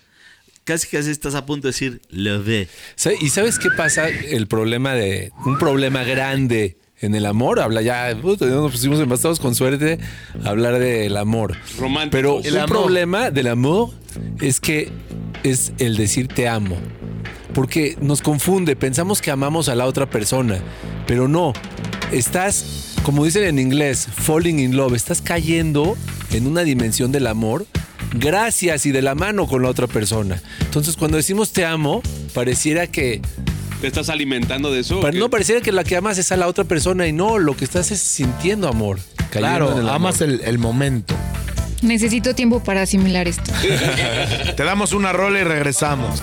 Casi 0.64 0.88
casi 0.88 1.10
estás 1.10 1.34
a 1.34 1.46
punto 1.46 1.68
de 1.68 1.72
decir 1.72 2.00
lo 2.10 2.42
ve. 2.42 2.68
¿Sabe- 2.96 3.16
¿Y 3.20 3.28
sabes 3.30 3.58
qué 3.58 3.70
pasa? 3.70 4.08
El 4.08 4.46
problema 4.46 4.94
de. 4.94 5.30
Un 5.46 5.58
problema 5.58 6.02
grande 6.04 6.76
en 7.00 7.14
el 7.14 7.26
amor. 7.26 7.60
Habla 7.60 7.82
ya. 7.82 8.10
ya 8.10 8.14
nos 8.16 8.72
pusimos 8.72 9.00
embastados 9.00 9.40
con 9.40 9.54
suerte 9.54 9.98
a 10.44 10.48
hablar 10.50 10.78
del 10.78 11.16
amor. 11.16 11.56
Románticos. 11.78 12.10
Pero 12.12 12.40
El 12.42 12.54
un 12.54 12.60
amor. 12.60 12.68
problema 12.68 13.30
del 13.30 13.48
amor 13.48 13.90
es 14.40 14.60
que 14.60 14.90
es 15.42 15.72
el 15.78 15.96
decir 15.96 16.28
te 16.28 16.48
amo. 16.48 16.76
Porque 17.54 17.96
nos 18.00 18.22
confunde, 18.22 18.76
pensamos 18.76 19.20
que 19.20 19.30
amamos 19.30 19.68
a 19.68 19.74
la 19.74 19.86
otra 19.86 20.08
persona, 20.08 20.58
pero 21.06 21.26
no. 21.26 21.52
Estás, 22.12 22.94
como 23.02 23.24
dicen 23.24 23.44
en 23.44 23.58
inglés, 23.58 24.06
falling 24.12 24.60
in 24.60 24.76
love, 24.76 24.94
estás 24.94 25.20
cayendo 25.20 25.96
en 26.32 26.46
una 26.46 26.62
dimensión 26.62 27.10
del 27.10 27.26
amor 27.26 27.66
gracias 28.14 28.86
y 28.86 28.92
de 28.92 29.02
la 29.02 29.14
mano 29.14 29.46
con 29.46 29.62
la 29.62 29.68
otra 29.68 29.86
persona. 29.86 30.40
Entonces, 30.60 30.96
cuando 30.96 31.16
decimos 31.16 31.52
te 31.52 31.64
amo, 31.64 32.02
pareciera 32.34 32.86
que 32.86 33.20
¿Te 33.80 33.86
estás 33.86 34.08
alimentando 34.10 34.70
de 34.70 34.80
eso? 34.80 34.98
o 34.98 35.02
pa- 35.02 35.10
qué? 35.10 35.18
no 35.18 35.30
pareciera 35.30 35.60
que 35.60 35.72
la 35.72 35.84
que 35.84 35.96
amas 35.96 36.18
es 36.18 36.30
a 36.32 36.36
la 36.36 36.46
otra 36.46 36.64
persona 36.64 37.06
y 37.06 37.12
no, 37.12 37.38
lo 37.38 37.56
que 37.56 37.64
estás 37.64 37.90
es 37.90 38.00
sintiendo 38.00 38.68
amor. 38.68 38.98
Claro, 39.30 39.66
en 39.72 39.78
el 39.78 39.80
amor. 39.88 39.94
amas 39.94 40.20
el, 40.20 40.40
el 40.44 40.58
momento. 40.58 41.14
Necesito 41.82 42.34
tiempo 42.34 42.62
para 42.62 42.82
asimilar 42.82 43.26
esto. 43.26 43.50
Te 44.56 44.64
damos 44.64 44.92
una 44.92 45.12
rola 45.14 45.40
y 45.40 45.44
regresamos. 45.44 46.22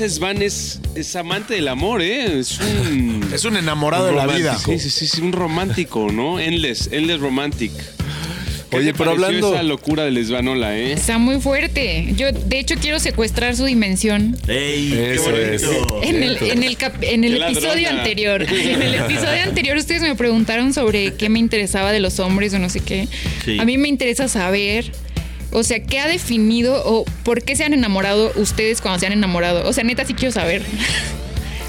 Ese 0.00 0.08
Svan 0.14 0.42
es, 0.42 0.80
es 0.94 1.14
amante 1.16 1.54
del 1.54 1.68
amor, 1.68 2.02
¿eh? 2.02 2.38
Es 2.40 2.58
un. 2.58 3.18
Es 3.32 3.44
un 3.44 3.56
enamorado 3.56 4.06
de 4.06 4.12
la 4.14 4.26
vida. 4.26 4.56
Sí, 4.58 4.78
sí, 4.78 4.90
sí, 4.90 5.06
sí, 5.06 5.20
un 5.20 5.32
romántico, 5.32 6.10
¿no? 6.10 6.40
Endless, 6.40 6.88
endless 6.92 7.20
romantic. 7.20 7.72
¿Qué 8.70 8.76
Oye, 8.76 8.92
te 8.92 8.98
pero 8.98 9.12
hablando- 9.12 9.54
esa 9.54 9.62
locura 9.62 10.04
del 10.04 10.24
Svanola, 10.26 10.76
¿eh? 10.76 10.92
Está 10.92 11.16
muy 11.18 11.40
fuerte. 11.40 12.12
Yo, 12.16 12.32
de 12.32 12.58
hecho, 12.58 12.74
quiero 12.80 12.98
secuestrar 13.00 13.56
su 13.56 13.64
dimensión. 13.64 14.36
¡Ey! 14.46 14.90
¡Qué 14.90 15.14
Eso 15.14 15.34
es. 15.36 15.64
bonito! 15.66 16.00
En 16.02 16.22
el, 16.22 16.36
en 16.42 16.62
el, 16.62 16.76
cap- 16.76 17.02
en 17.02 17.24
el 17.24 17.38
Qué 17.38 17.44
episodio 17.46 17.68
ladrona. 17.82 17.98
anterior, 18.00 18.42
en 18.42 18.82
el 18.82 18.94
episodio 18.94 19.42
anterior 19.44 19.76
ustedes 19.78 20.02
me 20.02 20.14
preguntaron 20.16 20.72
sobre 20.74 21.14
qué 21.14 21.28
me 21.28 21.38
interesaba 21.38 21.92
de 21.92 22.00
los 22.00 22.18
hombres 22.20 22.52
o 22.54 22.58
no 22.58 22.68
sé 22.68 22.80
qué. 22.80 23.08
Sí. 23.44 23.58
A 23.58 23.64
mí 23.64 23.78
me 23.78 23.88
interesa 23.88 24.28
saber, 24.28 24.92
o 25.52 25.62
sea, 25.64 25.80
qué 25.82 25.98
ha 25.98 26.08
definido 26.08 26.82
o 26.84 27.04
por 27.24 27.42
qué 27.42 27.56
se 27.56 27.64
han 27.64 27.72
enamorado 27.74 28.32
ustedes 28.36 28.80
cuando 28.80 28.98
se 29.00 29.06
han 29.06 29.12
enamorado. 29.12 29.68
O 29.68 29.72
sea, 29.72 29.84
neta 29.84 30.04
sí 30.04 30.14
quiero 30.14 30.32
saber. 30.32 30.62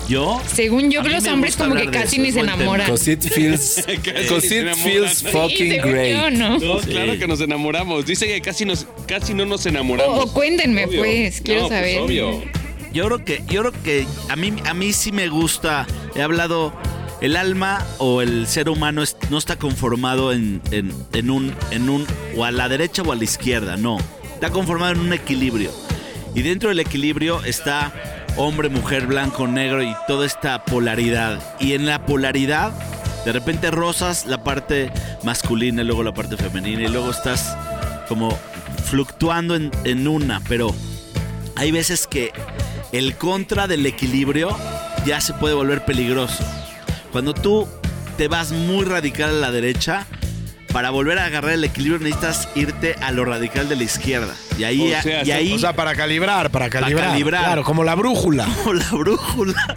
¿Yo? 0.07 0.41
Según 0.51 0.89
yo, 0.89 1.03
los 1.03 1.27
hombres 1.27 1.55
como 1.55 1.75
que 1.75 1.85
casi 1.91 2.17
ni 2.17 2.31
se 2.31 2.39
enamoran. 2.39 2.87
Cause 2.87 3.11
it 3.11 3.21
feels, 3.21 3.75
Casi 3.85 4.27
cause 4.27 4.47
se 4.47 4.55
it 4.55 4.61
enamoran. 4.63 4.83
feels 4.91 5.17
Sí, 5.19 5.25
fucking 5.27 5.81
great. 5.83 6.15
yo, 6.15 6.31
¿no? 6.31 6.57
No, 6.57 6.77
claro 6.79 7.17
que 7.19 7.27
nos 7.27 7.39
enamoramos. 7.41 8.07
Dice 8.07 8.25
que 8.25 8.41
casi, 8.41 8.65
nos, 8.65 8.87
casi 9.07 9.35
no 9.35 9.45
nos 9.45 9.65
enamoramos. 9.67 10.17
O- 10.17 10.23
o 10.23 10.33
cuéntenme, 10.33 10.85
Obvio. 10.85 10.99
pues, 11.01 11.41
quiero 11.41 11.61
No, 11.63 11.69
saber. 11.69 11.99
obvio. 11.99 12.43
Yo 12.91 13.05
creo 13.05 13.23
que, 13.23 13.43
yo 13.47 13.61
creo 13.61 13.83
que 13.83 14.07
a 14.29 14.35
mí, 14.35 14.51
a 14.65 14.73
mí 14.73 14.93
sí 14.93 15.11
me 15.11 15.27
gusta. 15.27 15.85
He 16.15 16.23
hablado. 16.23 16.73
El 17.21 17.35
alma 17.35 17.85
o 17.97 18.21
el 18.21 18.47
ser 18.47 18.69
humano 18.69 19.03
no 19.29 19.37
está 19.37 19.57
conformado 19.57 20.31
en 20.31 20.61
un. 21.29 22.07
o 22.37 22.45
a 22.45 22.51
la 22.51 22.69
derecha 22.69 23.01
o 23.01 23.11
a 23.11 23.15
la 23.15 23.23
izquierda, 23.23 23.75
no. 23.75 23.97
Está 24.33 24.51
conformado 24.51 24.93
en 24.93 24.99
un 25.01 25.13
equilibrio. 25.13 25.71
Y 26.33 26.41
dentro 26.43 26.69
del 26.69 26.79
equilibrio 26.79 27.43
está 27.43 27.91
hombre, 28.37 28.69
mujer, 28.69 29.07
blanco, 29.07 29.47
negro 29.47 29.83
y 29.83 29.93
toda 30.07 30.25
esta 30.25 30.63
polaridad. 30.63 31.57
Y 31.59 31.73
en 31.73 31.85
la 31.85 32.05
polaridad, 32.05 32.71
de 33.25 33.33
repente 33.33 33.69
rozas 33.69 34.25
la 34.25 34.43
parte 34.43 34.91
masculina 35.23 35.81
y 35.81 35.85
luego 35.85 36.03
la 36.03 36.13
parte 36.13 36.37
femenina 36.37 36.83
y 36.83 36.87
luego 36.87 37.11
estás 37.11 37.57
como 38.07 38.37
fluctuando 38.85 39.55
en, 39.55 39.71
en 39.83 40.07
una, 40.07 40.39
pero 40.47 40.73
hay 41.57 41.71
veces 41.71 42.07
que 42.07 42.31
el 42.93 43.17
contra 43.17 43.67
del 43.67 43.85
equilibrio 43.85 44.55
ya 45.05 45.19
se 45.19 45.33
puede 45.33 45.53
volver 45.53 45.83
peligroso. 45.83 46.43
Cuando 47.11 47.33
tú 47.33 47.67
te 48.17 48.27
vas 48.27 48.51
muy 48.51 48.85
radical 48.85 49.29
a 49.29 49.33
la 49.33 49.51
derecha, 49.51 50.05
para 50.73 50.91
volver 50.91 51.17
a 51.17 51.25
agarrar 51.25 51.53
el 51.53 51.63
equilibrio 51.63 51.97
necesitas 51.99 52.47
irte 52.53 52.95
a 53.01 53.11
lo 53.11 53.25
radical 53.25 53.67
de 53.67 53.75
la 53.75 53.83
izquierda. 53.83 54.35
Y 54.55 54.65
ahí, 54.65 54.93
O 54.93 55.01
sea, 55.01 55.23
y 55.25 55.31
ahí 55.31 55.53
O 55.53 55.57
sea, 55.57 55.73
para 55.73 55.95
calibrar, 55.95 56.51
para 56.51 56.69
calibrar. 56.69 57.09
calibrar. 57.09 57.43
Claro, 57.43 57.63
como 57.63 57.83
la 57.83 57.95
brújula. 57.95 58.45
como 58.63 58.73
la 58.73 58.89
brújula. 58.91 59.75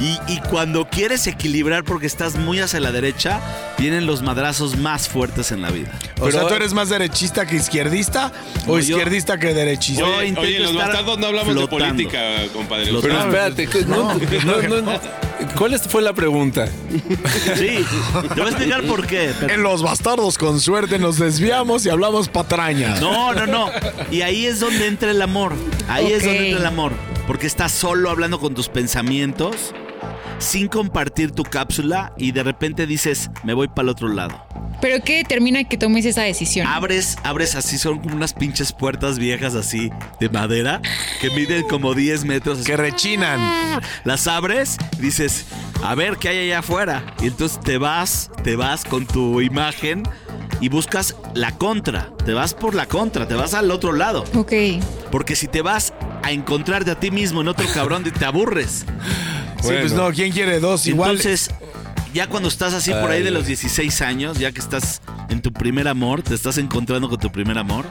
Y, 0.00 0.18
y 0.32 0.40
cuando 0.50 0.88
quieres 0.88 1.28
equilibrar 1.28 1.84
porque 1.84 2.06
estás 2.08 2.34
muy 2.34 2.58
hacia 2.58 2.80
la 2.80 2.90
derecha, 2.90 3.38
vienen 3.78 4.04
los 4.06 4.22
madrazos 4.22 4.76
más 4.76 5.08
fuertes 5.08 5.52
en 5.52 5.62
la 5.62 5.70
vida. 5.70 5.92
O 6.18 6.24
Pero- 6.24 6.32
sea, 6.32 6.48
¿tú 6.48 6.54
eres 6.54 6.72
más 6.72 6.88
derechista 6.88 7.46
que 7.46 7.54
izquierdista 7.54 8.32
No, 8.66 8.72
o 8.72 8.78
yo- 8.80 8.96
izquierdista 8.96 9.38
que 9.38 9.54
derechista? 9.54 10.00
Yo 10.02 10.08
Oye, 10.16 10.26
intento 10.26 10.40
oye, 10.48 10.56
en 10.56 10.62
los 10.64 10.74
bastardos 10.74 11.18
no 11.20 11.26
hablamos 11.28 11.52
flotando. 11.54 11.76
de 11.78 11.92
política, 11.92 12.20
compadre. 12.52 12.86
Flotando. 12.86 13.14
Pero 13.16 13.20
espérate, 13.28 13.66
¿qué- 13.68 13.84
no, 13.86 14.14
no, 14.14 14.82
no, 14.82 15.00
¿cuál 15.56 15.74
es- 15.74 15.82
fue 15.82 16.02
la 16.02 16.12
pregunta? 16.12 16.68
Sí, 17.56 17.84
te 18.34 18.40
voy 18.40 18.46
a 18.46 18.48
explicar 18.50 18.82
por 18.84 19.06
qué. 19.06 19.32
pero- 19.38 19.52
En 19.54 19.62
los 19.62 19.82
bastardos 19.82 20.38
con 20.38 20.60
suerte 20.60 20.98
nos 20.98 21.18
desviamos 21.18 21.84
y 21.86 21.90
hablamos 21.90 22.28
patraña. 22.28 22.98
No, 23.00 23.32
no, 23.34 23.46
no. 23.46 23.70
Y 24.10 24.22
ahí 24.22 24.46
es 24.46 24.60
donde 24.60 24.86
entra 24.86 25.10
el 25.10 25.22
amor. 25.22 25.52
Ahí 25.88 26.12
es 26.12 26.24
donde 26.24 26.46
entra 26.48 26.60
el 26.60 26.66
amor. 26.66 26.92
Porque 27.26 27.46
estás 27.46 27.72
solo 27.72 28.10
hablando 28.10 28.40
con 28.40 28.54
tus 28.54 28.68
pensamientos, 28.68 29.54
sin 30.42 30.68
compartir 30.68 31.30
tu 31.30 31.44
cápsula 31.44 32.12
y 32.18 32.32
de 32.32 32.42
repente 32.42 32.86
dices, 32.86 33.30
me 33.44 33.54
voy 33.54 33.68
para 33.68 33.82
el 33.82 33.88
otro 33.90 34.08
lado. 34.08 34.44
Pero 34.80 35.02
¿qué 35.04 35.18
determina 35.18 35.62
que 35.64 35.78
tomes 35.78 36.04
esa 36.04 36.22
decisión? 36.22 36.66
Abres, 36.66 37.16
abres 37.22 37.54
así, 37.54 37.78
son 37.78 38.00
como 38.00 38.16
unas 38.16 38.34
pinches 38.34 38.72
puertas 38.72 39.18
viejas 39.18 39.54
así 39.54 39.90
de 40.18 40.28
madera 40.28 40.82
que 41.20 41.30
miden 41.30 41.66
como 41.68 41.94
10 41.94 42.24
metros. 42.24 42.58
así. 42.58 42.66
Que 42.66 42.76
rechinan. 42.76 43.80
Las 44.04 44.26
abres, 44.26 44.78
dices, 44.98 45.46
a 45.84 45.94
ver 45.94 46.16
qué 46.16 46.30
hay 46.30 46.38
allá 46.46 46.58
afuera. 46.58 47.14
Y 47.22 47.28
entonces 47.28 47.60
te 47.60 47.78
vas, 47.78 48.30
te 48.42 48.56
vas 48.56 48.84
con 48.84 49.06
tu 49.06 49.40
imagen 49.40 50.02
y 50.60 50.68
buscas 50.68 51.14
la 51.34 51.52
contra. 51.52 52.10
Te 52.24 52.32
vas 52.32 52.54
por 52.54 52.74
la 52.74 52.86
contra, 52.86 53.28
te 53.28 53.34
vas 53.34 53.54
al 53.54 53.70
otro 53.70 53.92
lado. 53.92 54.24
Ok. 54.34 54.52
Porque 55.12 55.36
si 55.36 55.46
te 55.46 55.62
vas 55.62 55.94
a 56.24 56.32
encontrarte 56.32 56.90
a 56.90 56.98
ti 56.98 57.12
mismo 57.12 57.40
en 57.40 57.48
otro 57.48 57.66
cabrón, 57.72 58.02
te 58.02 58.24
aburres. 58.24 58.84
Sí, 59.62 59.72
pues 59.80 59.92
no, 59.92 60.10
¿quién 60.10 60.32
quiere 60.32 60.60
dos? 60.60 60.86
Igual. 60.86 61.12
Entonces, 61.12 61.50
ya 62.12 62.26
cuando 62.28 62.48
estás 62.48 62.74
así 62.74 62.90
por 62.90 63.10
ahí 63.10 63.22
de 63.22 63.30
los 63.30 63.46
16 63.46 64.02
años, 64.02 64.38
ya 64.38 64.52
que 64.52 64.60
estás 64.60 65.00
en 65.28 65.40
tu 65.40 65.52
primer 65.52 65.88
amor, 65.88 66.22
te 66.22 66.34
estás 66.34 66.58
encontrando 66.58 67.08
con 67.08 67.18
tu 67.18 67.30
primer 67.30 67.56
amor, 67.58 67.86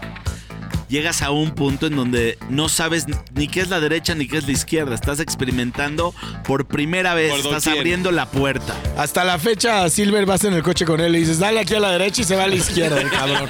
llegas 0.89 1.21
a 1.21 1.31
un 1.31 1.51
punto 1.51 1.87
en 1.87 1.95
donde 1.95 2.37
no 2.49 2.67
sabes 2.69 3.05
ni 3.33 3.47
qué 3.47 3.61
es 3.61 3.69
la 3.69 3.79
derecha 3.79 4.13
ni 4.13 4.27
qué 4.27 4.37
es 4.37 4.45
la 4.45 4.51
izquierda. 4.51 4.93
Estás 4.93 5.19
experimentando 5.19 6.13
por 6.43 6.67
primera 6.67 7.13
vez, 7.13 7.31
Por 7.31 7.39
estás 7.39 7.67
abriendo 7.67 8.11
la 8.11 8.29
puerta. 8.29 8.75
Hasta 8.97 9.23
la 9.23 9.39
fecha, 9.39 9.89
Silver 9.89 10.25
vas 10.25 10.43
en 10.43 10.53
el 10.53 10.61
coche 10.61 10.85
con 10.85 10.99
él 10.99 11.15
y 11.15 11.19
dices, 11.19 11.39
dale 11.39 11.61
aquí 11.61 11.73
a 11.73 11.79
la 11.79 11.91
derecha 11.91 12.21
y 12.21 12.25
se 12.25 12.35
va 12.35 12.43
a 12.43 12.47
la 12.47 12.55
izquierda, 12.55 12.99
el 13.01 13.09
cabrón. 13.09 13.49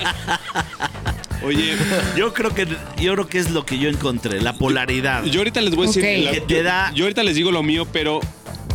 Oye, 1.44 1.76
Yo 2.16 2.34
creo 2.34 2.54
que 2.54 2.68
yo 3.00 3.14
creo 3.14 3.28
que 3.28 3.40
es 3.40 3.50
lo 3.50 3.66
que 3.66 3.78
yo 3.80 3.90
encontré, 3.90 4.42
la 4.42 4.54
polaridad. 4.54 5.24
yo 5.24 5.40
ahorita 5.40 5.62
les 5.62 5.76
voy 5.76 5.86
a 5.86 5.88
decir. 5.88 6.04
Ok. 6.04 6.24
la- 6.26 6.32
Que 6.32 6.42
te 6.42 6.56
yo- 6.58 6.64
da- 6.64 6.92
yo 6.94 7.06
ahorita 7.06 7.24
les 7.24 7.36
digo 7.36 7.52
lo 7.52 7.64
mío, 7.64 7.88
pero 7.92 8.20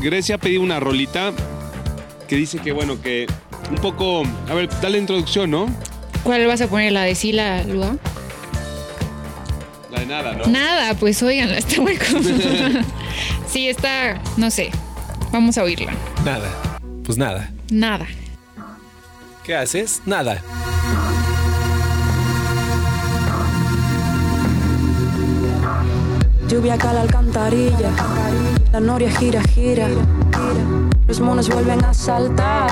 Grecia 0.01 0.35
ha 0.35 0.39
pedido 0.39 0.63
una 0.63 0.81
rolita 0.81 1.33
que 2.29 2.37
dice 2.37 2.59
que, 2.59 2.73
bueno, 2.73 3.01
que 3.01 3.27
un 3.71 3.77
poco. 3.77 4.23
A 4.49 4.55
ver, 4.55 4.69
dale 4.81 4.99
introducción, 4.99 5.51
¿no? 5.51 5.69
¿Cuál 6.25 6.45
vas 6.47 6.61
a 6.61 6.67
poner? 6.69 6.91
¿La 6.93 7.03
de 7.03 7.15
Sila 7.15 7.63
Lua? 7.65 7.97
La 9.93 10.01
de 10.01 10.07
nada, 10.07 10.33
¿no? 10.35 10.47
Nada, 10.47 10.95
pues 10.95 11.23
oigan, 11.23 11.51
está 11.51 11.81
muy 11.81 11.97
Sí, 13.49 13.69
está, 13.69 14.21
no 14.37 14.51
sé. 14.51 14.71
Vamos 15.33 15.57
a 15.57 15.63
oírla. 15.63 15.95
Nada. 16.25 16.51
Pues 17.05 17.17
nada. 17.17 17.51
Nada. 17.71 18.07
¿Qué 19.45 19.55
haces? 19.55 20.03
Nada. 20.05 20.43
Lluvia 26.49 26.79
cala 26.79 27.01
alcantarilla, 27.01 27.91
la 28.73 28.79
noria 28.79 29.11
gira, 29.11 29.43
gira. 29.43 29.89
Los 31.09 31.21
monos 31.21 31.49
vuelven 31.49 31.85
a 31.85 31.93
saltar, 31.93 32.71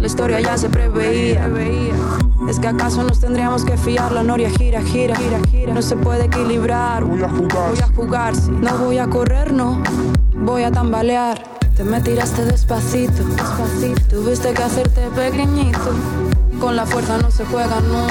la 0.00 0.06
historia 0.06 0.40
ya 0.40 0.56
se 0.56 0.70
preveía. 0.70 1.46
Es 2.48 2.58
que 2.58 2.68
acaso 2.68 3.02
nos 3.02 3.20
tendríamos 3.20 3.64
que 3.64 3.76
fiar, 3.76 4.10
la 4.12 4.22
noria 4.22 4.48
gira, 4.48 4.80
gira, 4.80 5.16
no 5.74 5.82
se 5.82 5.96
puede 5.96 6.24
equilibrar. 6.24 7.04
Voy 7.04 7.22
a 7.22 7.28
jugar, 7.28 7.70
voy 7.70 7.78
a 7.78 7.88
jugar, 7.94 8.36
sí. 8.36 8.50
no 8.50 8.78
voy 8.78 8.98
a 8.98 9.06
correr, 9.06 9.52
no, 9.52 9.82
voy 10.34 10.62
a 10.62 10.72
tambalear. 10.72 11.42
Te 11.76 11.84
me 11.84 12.00
tiraste 12.00 12.46
despacito, 12.46 13.22
despacito, 13.22 14.00
tuviste 14.08 14.54
que 14.54 14.62
hacerte 14.62 15.02
pequeñito. 15.14 15.90
Con 16.58 16.74
la 16.74 16.86
fuerza 16.86 17.18
no 17.18 17.30
se 17.30 17.44
juega, 17.44 17.80
no, 17.80 18.06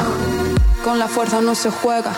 con 0.83 0.99
la 0.99 1.07
fuerza 1.07 1.41
no 1.41 1.55
se 1.55 1.71
juega. 1.71 2.11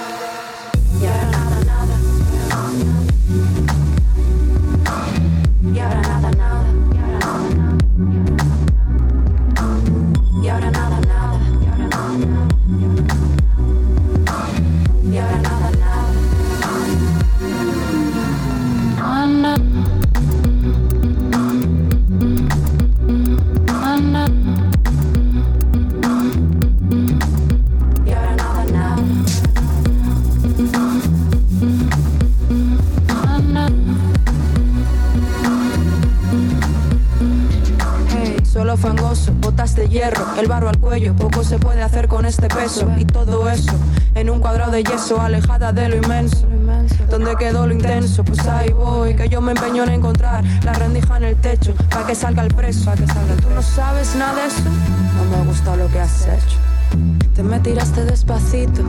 Poco 41.13 41.43
se 41.43 41.57
puede 41.59 41.81
hacer 41.81 42.07
con 42.07 42.25
este 42.25 42.47
peso 42.47 42.89
y 42.97 43.05
todo 43.05 43.49
eso 43.49 43.73
en 44.15 44.29
un 44.29 44.39
cuadrado 44.39 44.71
de 44.71 44.83
yeso, 44.83 45.19
alejada 45.19 45.73
de 45.73 45.89
lo 45.89 45.97
inmenso. 45.97 46.47
Donde 47.09 47.35
quedó 47.35 47.67
lo 47.67 47.73
intenso, 47.73 48.23
pues 48.23 48.39
ahí 48.47 48.71
voy, 48.71 49.13
que 49.13 49.27
yo 49.27 49.41
me 49.41 49.51
empeño 49.51 49.83
en 49.83 49.89
encontrar 49.89 50.43
la 50.63 50.73
rendija 50.73 51.17
en 51.17 51.23
el 51.25 51.35
techo, 51.35 51.73
para 51.89 52.05
que 52.05 52.15
salga 52.15 52.43
el 52.43 52.53
preso, 52.53 52.85
para 52.85 52.97
que 52.97 53.07
salga. 53.07 53.35
Tú 53.35 53.49
no 53.53 53.61
sabes 53.61 54.15
nada 54.15 54.35
de 54.35 54.47
eso, 54.47 54.61
no 54.63 55.37
me 55.37 55.43
gusta 55.45 55.75
lo 55.75 55.87
que 55.89 55.99
has 55.99 56.27
hecho. 56.27 56.57
Te 57.35 57.43
me 57.43 57.59
tiraste 57.59 58.05
despacito, 58.05 58.81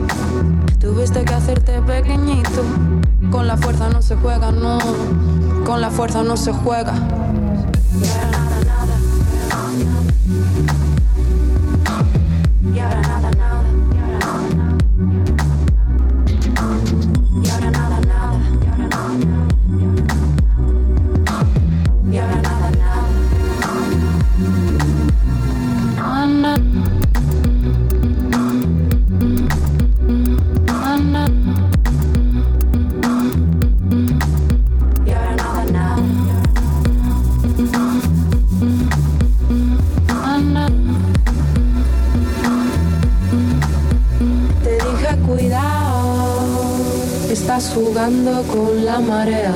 tuviste 0.79 1.25
que 1.25 1.33
hacerte 1.33 1.81
pequeñito. 1.81 2.63
Con 3.29 3.47
la 3.47 3.57
fuerza 3.57 3.89
no 3.89 4.01
se 4.01 4.15
juega, 4.15 4.51
no, 4.51 4.79
con 5.65 5.81
la 5.81 5.89
fuerza 5.89 6.23
no 6.23 6.37
se 6.37 6.53
juega. 6.53 6.93
marea. 49.17 49.53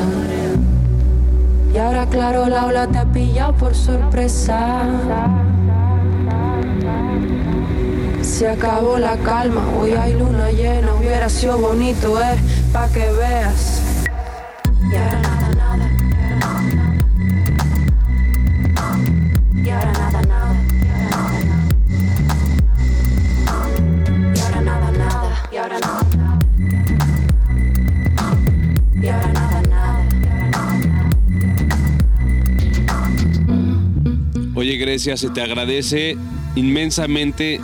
Y 1.73 1.77
ahora 1.77 2.05
claro, 2.07 2.47
la 2.47 2.65
ola 2.65 2.87
te 2.87 2.97
ha 2.97 3.05
pillado 3.05 3.53
por 3.53 3.75
sorpresa. 3.75 4.57
Se 8.21 8.47
acabó 8.47 8.97
la 8.97 9.15
calma, 9.17 9.61
hoy 9.79 9.91
hay 9.91 10.13
luna 10.13 10.49
llena, 10.51 10.93
hubiera 10.95 11.29
sido 11.29 11.57
bonito, 11.59 12.19
eh, 12.19 12.37
pa' 12.73 12.87
que 12.89 13.11
veas. 13.11 13.81
Oye, 34.91 34.97
Grecia, 34.97 35.15
se 35.15 35.29
te 35.29 35.41
agradece 35.41 36.17
inmensamente 36.55 37.61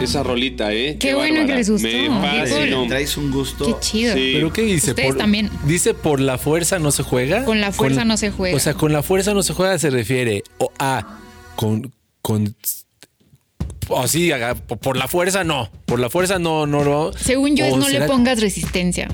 esa 0.00 0.22
rolita, 0.22 0.72
¿eh? 0.72 0.96
Qué 0.98 1.14
bueno 1.14 1.46
que 1.46 1.54
les 1.54 1.68
gustó. 1.68 1.86
Me 1.86 2.08
fascinó. 2.08 2.86
Traes 2.88 3.16
un 3.18 3.30
gusto. 3.30 3.66
Qué 3.66 3.74
chido. 3.80 4.14
Sí. 4.14 4.30
¿Pero 4.34 4.50
qué 4.50 4.62
dice? 4.62 4.90
Ustedes 4.90 5.08
Por- 5.08 5.18
también. 5.18 5.50
Dice 5.66 5.92
por 5.92 6.20
la 6.20 6.38
fuerza 6.38 6.78
no 6.78 6.90
se 6.90 7.02
juega. 7.02 7.44
Con 7.44 7.60
la 7.60 7.70
fuerza 7.70 8.04
no 8.06 8.16
se 8.16 8.30
juega. 8.30 8.56
O 8.56 8.60
sea, 8.60 8.72
con 8.74 8.92
la 8.94 9.02
fuerza 9.02 9.34
no 9.34 9.42
se 9.42 9.52
juega 9.52 9.78
se 9.78 9.90
refiere 9.90 10.42
o 10.58 10.72
a 10.78 11.18
con 11.54 11.92
con 12.22 12.54
o 13.88 14.06
sí, 14.08 14.32
haga- 14.32 14.54
por 14.54 14.96
la 14.96 15.06
fuerza 15.06 15.44
no. 15.44 15.70
Por 15.84 16.00
la 16.00 16.08
fuerza 16.08 16.38
no 16.38 16.66
no 16.66 16.82
no. 16.82 17.12
Según 17.12 17.56
yo, 17.56 17.66
es 17.66 17.76
no 17.76 17.88
le 17.90 18.00
pongas 18.02 18.40
resistencia. 18.40 19.08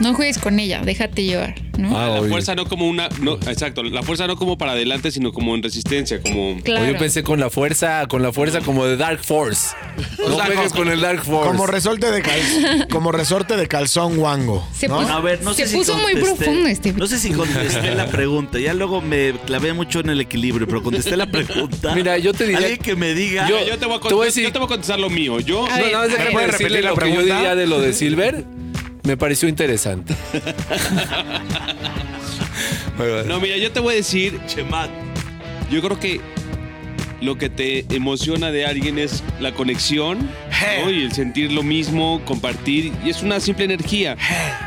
No 0.00 0.14
juegues 0.14 0.38
con 0.38 0.58
ella, 0.58 0.80
déjate 0.82 1.24
llevar, 1.24 1.54
¿no? 1.78 1.96
Ah, 1.98 2.20
La 2.20 2.28
fuerza 2.28 2.54
no 2.54 2.64
como 2.66 2.88
una. 2.88 3.08
No, 3.20 3.34
exacto. 3.34 3.82
La 3.82 4.02
fuerza 4.02 4.26
no 4.26 4.36
como 4.36 4.56
para 4.56 4.72
adelante, 4.72 5.10
sino 5.10 5.30
como 5.32 5.54
en 5.54 5.62
resistencia. 5.62 6.20
Como. 6.22 6.58
claro. 6.62 6.86
O 6.86 6.90
yo 6.92 6.96
pensé 6.98 7.22
con 7.22 7.38
la 7.38 7.50
fuerza, 7.50 8.06
con 8.08 8.22
la 8.22 8.32
fuerza 8.32 8.60
como 8.60 8.86
de 8.86 8.96
Dark 8.96 9.22
Force. 9.22 9.76
No 10.18 10.36
sea, 10.36 10.46
juegues 10.46 10.72
como- 10.72 10.84
con 10.84 10.92
el 10.92 11.00
Dark 11.02 11.22
Force. 11.24 11.50
Como 11.50 11.66
resorte 11.66 12.10
de 12.10 12.22
cal- 12.22 12.88
como 12.90 13.12
resorte 13.12 13.56
de 13.58 13.68
calzón 13.68 14.18
wango. 14.18 14.66
Se 14.74 14.88
¿no? 14.88 14.96
puso- 15.00 15.08
No, 15.08 15.14
a 15.16 15.20
ver, 15.20 15.42
no 15.42 15.52
Se 15.52 15.64
sé 15.64 15.68
si 15.72 15.76
puso 15.76 15.98
muy 15.98 16.14
contesté- 16.14 16.36
profundo 16.44 16.68
este. 16.68 16.92
No 16.94 17.06
sé 17.06 17.18
si 17.18 17.30
contesté 17.34 17.94
la 17.94 18.06
pregunta. 18.06 18.58
Ya 18.58 18.72
luego 18.72 19.02
me 19.02 19.34
clavé 19.44 19.74
mucho 19.74 20.00
en 20.00 20.08
el 20.08 20.20
equilibrio, 20.22 20.66
pero 20.66 20.82
contesté 20.82 21.14
la 21.16 21.26
pregunta. 21.26 21.92
Mira, 21.94 22.16
yo 22.16 22.32
te 22.32 22.44
diría- 22.44 22.58
Alguien 22.58 22.78
que 22.78 22.96
me 22.96 23.12
diga. 23.14 23.46
Yo- 23.48 23.66
Yo 23.66 23.78
te 23.78 23.84
voy 23.84 23.96
a, 23.96 24.00
te 24.00 24.14
voy 24.14 24.14
a 24.14 24.16
con- 24.16 24.26
decir- 24.26 24.44
yo 24.44 24.52
te 24.52 24.58
voy 24.58 24.64
a 24.66 24.68
contestar 24.68 24.98
lo 24.98 25.10
mío. 25.10 25.40
Yo. 25.40 25.66
A 25.66 25.76
No, 25.76 25.84
ver, 25.84 25.92
no, 25.92 26.00
ver. 26.00 26.32
¿puedes 26.32 26.52
decirle 26.52 26.80
repetir 26.80 26.84
la 26.84 26.90
lo 26.90 26.96
que 26.96 27.12
yo 27.14 27.20
diría 27.34 27.54
de 27.54 27.66
lo 27.66 27.80
de 27.82 27.92
Silver. 27.92 28.44
Me 29.10 29.16
pareció 29.16 29.48
interesante. 29.48 30.14
No, 33.26 33.40
mira, 33.40 33.56
yo 33.56 33.72
te 33.72 33.80
voy 33.80 33.94
a 33.94 33.96
decir. 33.96 34.38
Chemat. 34.46 34.90
Yo 35.70 35.80
creo 35.80 35.98
que 35.98 36.20
lo 37.22 37.38
que 37.38 37.48
te 37.48 37.86
emociona 37.94 38.50
de 38.50 38.66
alguien 38.66 38.98
es 38.98 39.24
la 39.40 39.52
conexión 39.52 40.18
¿no? 40.84 40.90
y 40.90 41.04
el 41.04 41.12
sentir 41.12 41.50
lo 41.50 41.62
mismo, 41.62 42.20
compartir. 42.26 42.92
Y 43.02 43.08
es 43.08 43.22
una 43.22 43.40
simple 43.40 43.64
energía. 43.64 44.18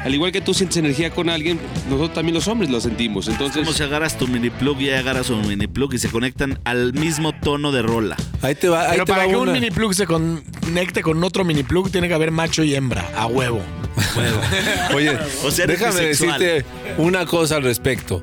Al 0.03 0.15
igual 0.15 0.31
que 0.31 0.41
tú 0.41 0.55
sientes 0.55 0.77
energía 0.77 1.11
con 1.11 1.29
alguien, 1.29 1.59
nosotros 1.87 2.13
también 2.13 2.33
los 2.33 2.47
hombres 2.47 2.71
lo 2.71 2.81
sentimos. 2.81 3.27
Entonces, 3.27 3.63
Como 3.63 3.77
si 3.77 3.83
agarras 3.83 4.17
tu 4.17 4.27
mini 4.27 4.49
plug 4.49 4.81
y 4.81 4.87
ella 4.87 4.99
agarra 4.99 5.23
su 5.23 5.37
mini 5.37 5.67
plug 5.67 5.93
y 5.93 5.99
se 5.99 6.09
conectan 6.09 6.59
al 6.63 6.93
mismo 6.93 7.33
tono 7.33 7.71
de 7.71 7.83
rola. 7.83 8.17
Ahí 8.41 8.55
te 8.55 8.67
va, 8.67 8.85
ahí 8.85 8.93
Pero 8.93 9.05
te 9.05 9.11
para 9.11 9.25
va 9.25 9.29
que 9.29 9.37
un 9.37 9.51
mini 9.51 9.69
plug 9.69 9.93
se 9.93 10.07
conecte 10.07 11.03
con 11.03 11.23
otro 11.23 11.45
mini 11.45 11.61
plug 11.61 11.91
tiene 11.91 12.07
que 12.07 12.15
haber 12.15 12.31
macho 12.31 12.63
y 12.63 12.73
hembra, 12.73 13.07
a 13.15 13.27
huevo. 13.27 13.61
Oye, 14.95 15.17
O 15.43 15.51
sea, 15.51 15.65
eres 15.65 15.79
déjame 15.79 16.07
bisexual. 16.07 16.39
decirte 16.39 16.65
una 16.97 17.25
cosa 17.25 17.57
al 17.57 17.63
respecto. 17.63 18.21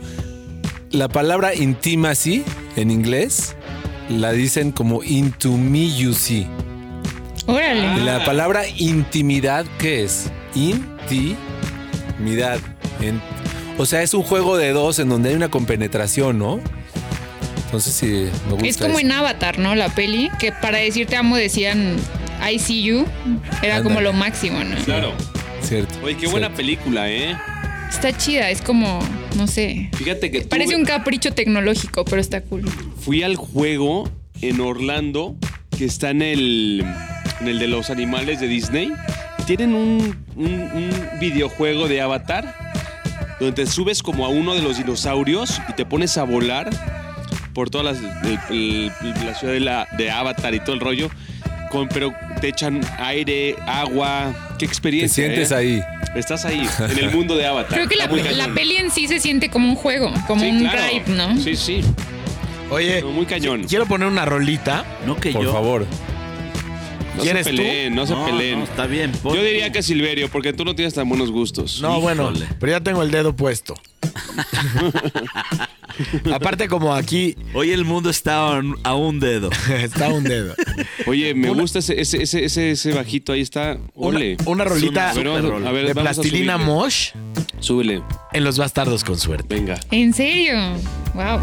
La 0.91 1.09
palabra 1.09 1.55
intimacy 1.55 2.43
en 2.77 2.91
inglés 2.91 3.55
la 4.09 4.33
dicen 4.33 4.73
como 4.73 5.03
into 5.05 5.53
me 5.57 5.95
you 5.97 6.13
see. 6.15 6.47
Órale. 7.47 8.01
Y 8.01 8.05
la 8.05 8.25
palabra 8.25 8.63
intimidad, 8.77 9.65
¿qué 9.79 10.05
es? 10.05 10.31
Intimidad. 10.55 12.59
En- 13.01 13.21
o 13.79 13.87
sea, 13.87 14.03
es 14.03 14.13
un 14.15 14.23
juego 14.23 14.57
de 14.57 14.73
dos 14.73 14.99
en 14.99 15.09
donde 15.09 15.31
hay 15.31 15.35
una 15.37 15.49
compenetración, 15.49 16.39
¿no? 16.39 16.61
Entonces 17.67 17.95
sí, 17.95 18.29
me 18.47 18.53
gusta. 18.55 18.67
Es 18.67 18.77
como 18.77 18.99
eso. 18.99 19.07
en 19.07 19.13
Avatar, 19.13 19.59
¿no? 19.59 19.75
La 19.77 19.89
peli, 19.91 20.29
que 20.41 20.51
para 20.53 20.79
decirte 20.79 21.17
amo 21.17 21.37
decían 21.37 21.97
I 22.51 22.59
see 22.59 22.83
you. 22.83 23.07
Era 23.63 23.83
como 23.83 24.01
lo 24.01 24.13
máximo, 24.13 24.63
¿no? 24.65 24.75
claro. 24.85 25.13
Cierto. 25.63 25.95
Oye, 26.03 26.17
qué 26.17 26.27
buena 26.27 26.47
cierto. 26.49 26.57
película, 26.57 27.11
¿eh? 27.11 27.37
Está 27.89 28.17
chida, 28.17 28.51
es 28.51 28.63
como, 28.63 29.01
no 29.37 29.47
sé. 29.47 29.91
Fíjate 29.95 30.31
que 30.31 30.43
Parece 30.43 30.73
tuve- 30.73 30.77
un 30.81 30.85
capricho 30.85 31.33
tecnológico, 31.33 32.05
pero 32.05 32.21
está 32.21 32.41
cool. 32.43 32.63
fui 33.01 33.23
al 33.23 33.37
juego 33.37 34.09
en 34.43 34.61
Orlando 34.61 35.37
que 35.77 35.85
está 35.87 36.11
en 36.11 36.23
el, 36.23 36.85
en 37.41 37.49
el 37.49 37.59
de 37.59 37.67
los 37.69 37.91
animales 37.91 38.41
de 38.41 38.47
Disney. 38.49 38.93
Tienen 39.47 39.75
un, 39.75 40.17
un- 40.37 40.71
un 40.73 40.91
videojuego 41.19 41.89
de 41.89 42.01
Avatar 42.01 42.55
donde 43.41 43.65
te 43.65 43.71
subes 43.71 44.03
como 44.03 44.25
a 44.25 44.29
uno 44.29 44.55
de 44.55 44.63
los 44.63 44.77
dinosaurios 44.79 45.61
y 45.69 45.73
te 45.73 45.85
pones 45.85 46.17
a 46.19 46.25
volar 46.25 46.71
por 47.55 47.71
toda 47.71 47.91
el- 47.93 48.93
la 49.25 49.35
ciudad 49.35 49.53
de, 49.55 49.61
la, 49.61 49.89
de 49.99 50.11
Avatar 50.11 50.55
y 50.55 50.61
todo 50.61 50.75
el 50.75 50.81
rollo. 50.81 51.11
Con, 51.71 51.89
pero 51.89 52.13
te 52.41 52.49
echan 52.49 52.81
aire, 52.99 53.57
agua. 53.67 54.33
Qué 54.59 54.61
Te 54.61 54.65
experiencia. 54.67 55.25
sientes 55.25 55.51
¿eh? 55.51 55.55
ahí. 55.55 55.83
Estás 56.15 56.45
ahí, 56.45 56.67
en 56.91 56.99
el 56.99 57.11
mundo 57.13 57.37
de 57.37 57.47
Avatar. 57.47 57.79
Creo 57.79 57.89
que 57.89 57.97
la, 57.97 58.07
la 58.47 58.53
peli 58.55 58.77
en 58.77 58.91
sí 58.91 59.07
se 59.07 59.21
siente 59.21 59.49
como 59.49 59.69
un 59.69 59.77
juego, 59.77 60.13
como 60.27 60.41
Sí, 60.43 60.49
un 60.51 60.59
claro. 60.61 60.83
ride, 60.91 61.05
¿no? 61.17 61.37
Sí, 61.41 61.55
sí. 61.57 61.83
Oye, 62.71 63.03
muy 63.05 63.27
cañón. 63.27 63.65
quiero 63.65 63.87
poner 63.87 64.09
una 64.09 64.25
rolita. 64.25 64.85
No 65.07 65.17
que 65.17 65.31
Por 65.33 65.45
yo. 65.45 65.53
favor. 65.53 65.87
No 67.17 67.23
¿Quieres 67.23 67.45
se 67.45 67.51
tú? 67.51 67.57
peleen, 67.59 67.95
no 67.95 68.07
se 68.07 68.13
No, 68.15 68.25
peleen. 68.27 68.59
no, 68.61 68.65
está 68.65 68.87
bien. 68.87 69.11
pon- 69.13 69.35
Yo 69.37 69.43
diría 69.43 69.71
que 69.73 69.83
Silverio, 69.83 70.29
porque 70.31 70.53
tú 70.53 70.65
no 70.65 70.75
tienes 70.75 70.95
tan 70.95 71.09
buenos 71.09 71.31
gustos. 71.31 71.81
No, 71.81 72.01
bueno, 72.01 72.33
pero 72.59 72.73
ya 72.73 72.81
tengo 72.81 73.03
el 73.03 73.11
dedo 73.11 73.35
puesto. 73.35 73.75
Aparte 76.33 76.69
como 76.69 76.95
aquí 76.95 77.37
Hoy 77.55 77.71
el 77.73 77.85
mundo 77.85 78.11
está 78.11 78.37
a 78.49 78.59
un- 78.59 78.79
a 78.85 78.95
dedo. 79.21 79.51
está 79.83 80.09
un 80.09 80.25
dedo. 80.25 80.55
Oye, 81.07 81.35
me 81.35 81.51
Una- 81.51 81.63
gusta 81.63 81.79
ese, 81.81 82.01
ese, 82.01 82.23
ese, 82.23 82.45
ese, 82.45 82.71
ese 82.73 82.93
bajito, 82.93 83.33
ahí 83.33 83.41
está. 83.41 83.79
Una, 83.95 84.19
Ole. 84.19 84.37
una 84.47 84.65
rolita 84.65 85.13
una 85.13 85.13
A 85.67 85.69
a 85.69 85.73
ver, 85.73 85.85
de 85.87 85.91
a 85.93 85.95
plastilina 85.95 86.59
mosh 86.59 87.11
Súbele, 87.61 88.03
en 88.33 88.45
los 88.45 88.59
bastardos 88.59 89.05
con 89.05 89.19
suerte. 89.19 89.55
venga. 89.55 89.79
¿En 89.91 90.13
serio? 90.15 90.55
Wow. 91.15 91.41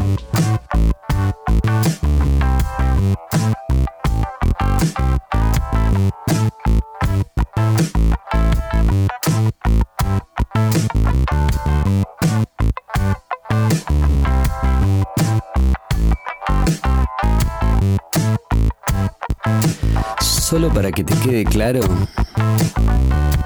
Solo 20.50 20.70
para 20.70 20.94
que 20.94 21.04
te 21.04 21.14
quede 21.16 21.44
claro, 21.44 21.82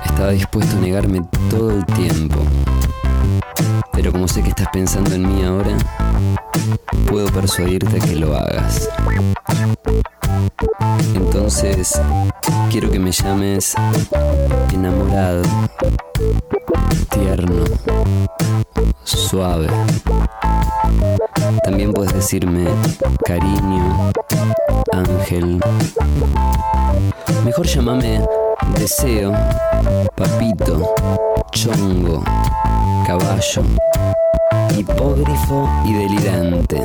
estaba 0.05 0.29
dispuesto 0.29 0.77
a 0.77 0.81
negarme 0.81 1.23
todo 1.49 1.71
el 1.71 1.83
tiempo. 1.83 2.37
Pero 3.91 4.11
como 4.11 4.27
sé 4.27 4.43
que 4.43 4.49
estás 4.49 4.67
pensando 4.71 5.15
en 5.15 5.27
mí 5.27 5.43
ahora, 5.43 5.75
puedo 7.09 7.25
persuadirte 7.31 7.97
a 7.97 7.99
que 8.05 8.15
lo 8.17 8.35
hagas. 8.35 8.87
Entonces, 11.15 11.99
quiero 12.69 12.91
que 12.91 12.99
me 12.99 13.11
llames 13.11 13.73
enamorado, 14.71 15.41
tierno, 17.09 17.63
suave. 19.05 19.69
También 21.63 21.93
puedes 21.93 22.13
decirme 22.13 22.67
cariño, 23.25 24.11
ángel. 24.93 25.59
Mejor 27.45 27.65
llámame 27.65 28.21
deseo, 28.77 29.31
papito, 30.15 30.95
chongo, 31.51 32.23
caballo, 33.05 33.63
hipógrifo 34.77 35.69
y 35.85 35.93
delirante. 35.93 36.81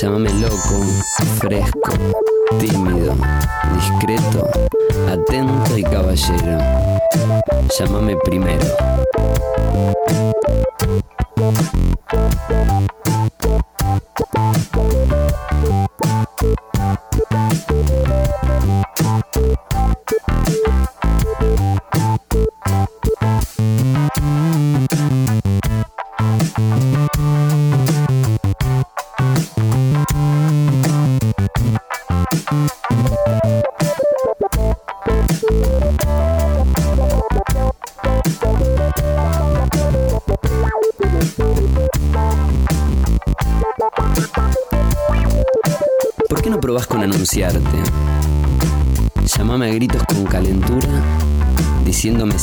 Llámame 0.00 0.30
loco, 0.34 0.84
fresco, 1.38 1.92
tímido, 2.58 3.14
discreto, 3.74 4.48
atento 5.10 5.78
y 5.78 5.82
caballero. 5.82 6.58
Llámame 7.78 8.16
primero. 8.24 8.66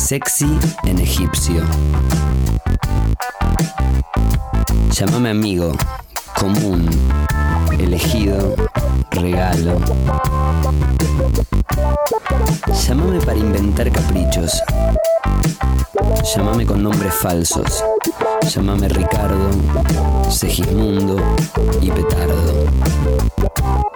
Sexy 0.03 0.59
en 0.83 0.99
egipcio. 0.99 1.63
Llámame 4.91 5.29
amigo, 5.29 5.71
común, 6.37 6.89
elegido, 7.79 8.53
regalo. 9.11 9.79
Llámame 12.85 13.21
para 13.21 13.37
inventar 13.37 13.89
caprichos. 13.93 14.61
Llámame 16.35 16.65
con 16.65 16.83
nombres 16.83 17.13
falsos. 17.13 17.81
Llámame 18.53 18.89
Ricardo, 18.89 19.51
Segismundo 20.29 21.15
y 21.81 21.89
Petardo. 21.89 22.65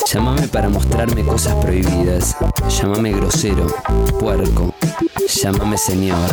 Llámame 0.06 0.48
para 0.48 0.70
mostrarme 0.70 1.26
cosas 1.26 1.54
prohibidas. 1.56 2.38
Llámame 2.70 3.12
grosero, 3.12 3.67
puerco. 4.22 4.74
Llámame 5.28 5.78
señor. 5.78 6.30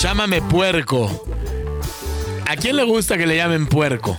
Llámame 0.00 0.42
puerco. 0.42 1.24
¿A 2.46 2.56
quién 2.56 2.76
le 2.76 2.84
gusta 2.84 3.16
que 3.18 3.26
le 3.26 3.36
llamen 3.36 3.66
puerco? 3.66 4.18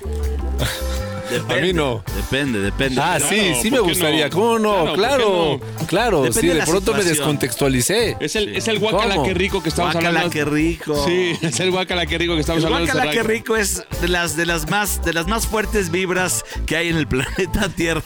Depende, 1.30 1.54
A 1.54 1.62
mí 1.62 1.72
no. 1.74 2.04
Depende, 2.18 2.60
depende. 2.60 3.00
Ah, 3.02 3.18
sí, 3.18 3.54
sí 3.62 3.72
me 3.72 3.78
¿por 3.78 3.86
qué 3.88 3.94
gustaría. 3.94 4.26
no? 4.28 4.36
¿Cómo 4.36 4.60
no? 4.60 4.94
Claro, 4.94 4.96
Claro, 4.96 5.60
¿por 5.60 5.78
qué 5.80 5.86
claro. 5.86 6.22
Depende 6.24 6.42
Sí, 6.54 6.60
de 6.60 6.66
pronto 6.66 6.94
me 6.94 7.04
descontextualicé. 7.06 8.18
Es 8.20 8.36
el, 8.36 8.54
es 8.54 8.68
el 8.68 8.80
guacala 8.80 9.16
¿Cómo? 9.16 9.26
que 9.28 9.34
rico 9.34 9.64
que 9.64 9.70
estamos 9.70 9.96
hablando. 9.96 10.30
qué 10.30 10.44
rico. 10.44 11.06
Sí, 11.08 11.38
es 11.42 11.60
el 11.62 11.72
guacala 11.72 12.06
que 12.06 12.18
rico 12.18 12.34
que 12.36 12.42
estamos 12.42 12.62
El 12.64 12.66
hablando. 12.68 12.92
guacala, 12.92 13.14
rato. 13.14 13.28
rico 13.28 13.56
es 13.56 13.86
de 14.02 14.10
las, 14.10 14.36
de 14.36 14.46
las 14.46 14.70
más 14.70 15.02
de 15.06 15.14
las 15.14 15.28
más 15.28 15.48
fuertes 15.48 15.90
vibras 15.90 16.44
que 16.66 16.76
hay 16.76 16.90
en 16.90 16.98
el 16.98 17.08
planeta 17.08 17.70
Tierra. 17.70 18.04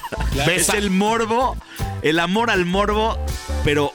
Es 0.48 0.70
el 0.70 0.92
morbo, 0.92 1.58
el 2.04 2.20
amor 2.20 2.52
al 2.52 2.66
morbo, 2.68 3.18
pero 3.64 3.92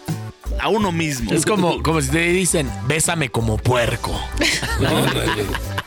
a 0.61 0.69
uno 0.69 0.93
mismo. 0.93 1.33
Es 1.33 1.45
como, 1.45 1.83
como 1.83 2.01
si 2.01 2.11
te 2.11 2.29
dicen, 2.29 2.71
bésame 2.87 3.31
como 3.31 3.57
puerco. 3.57 4.19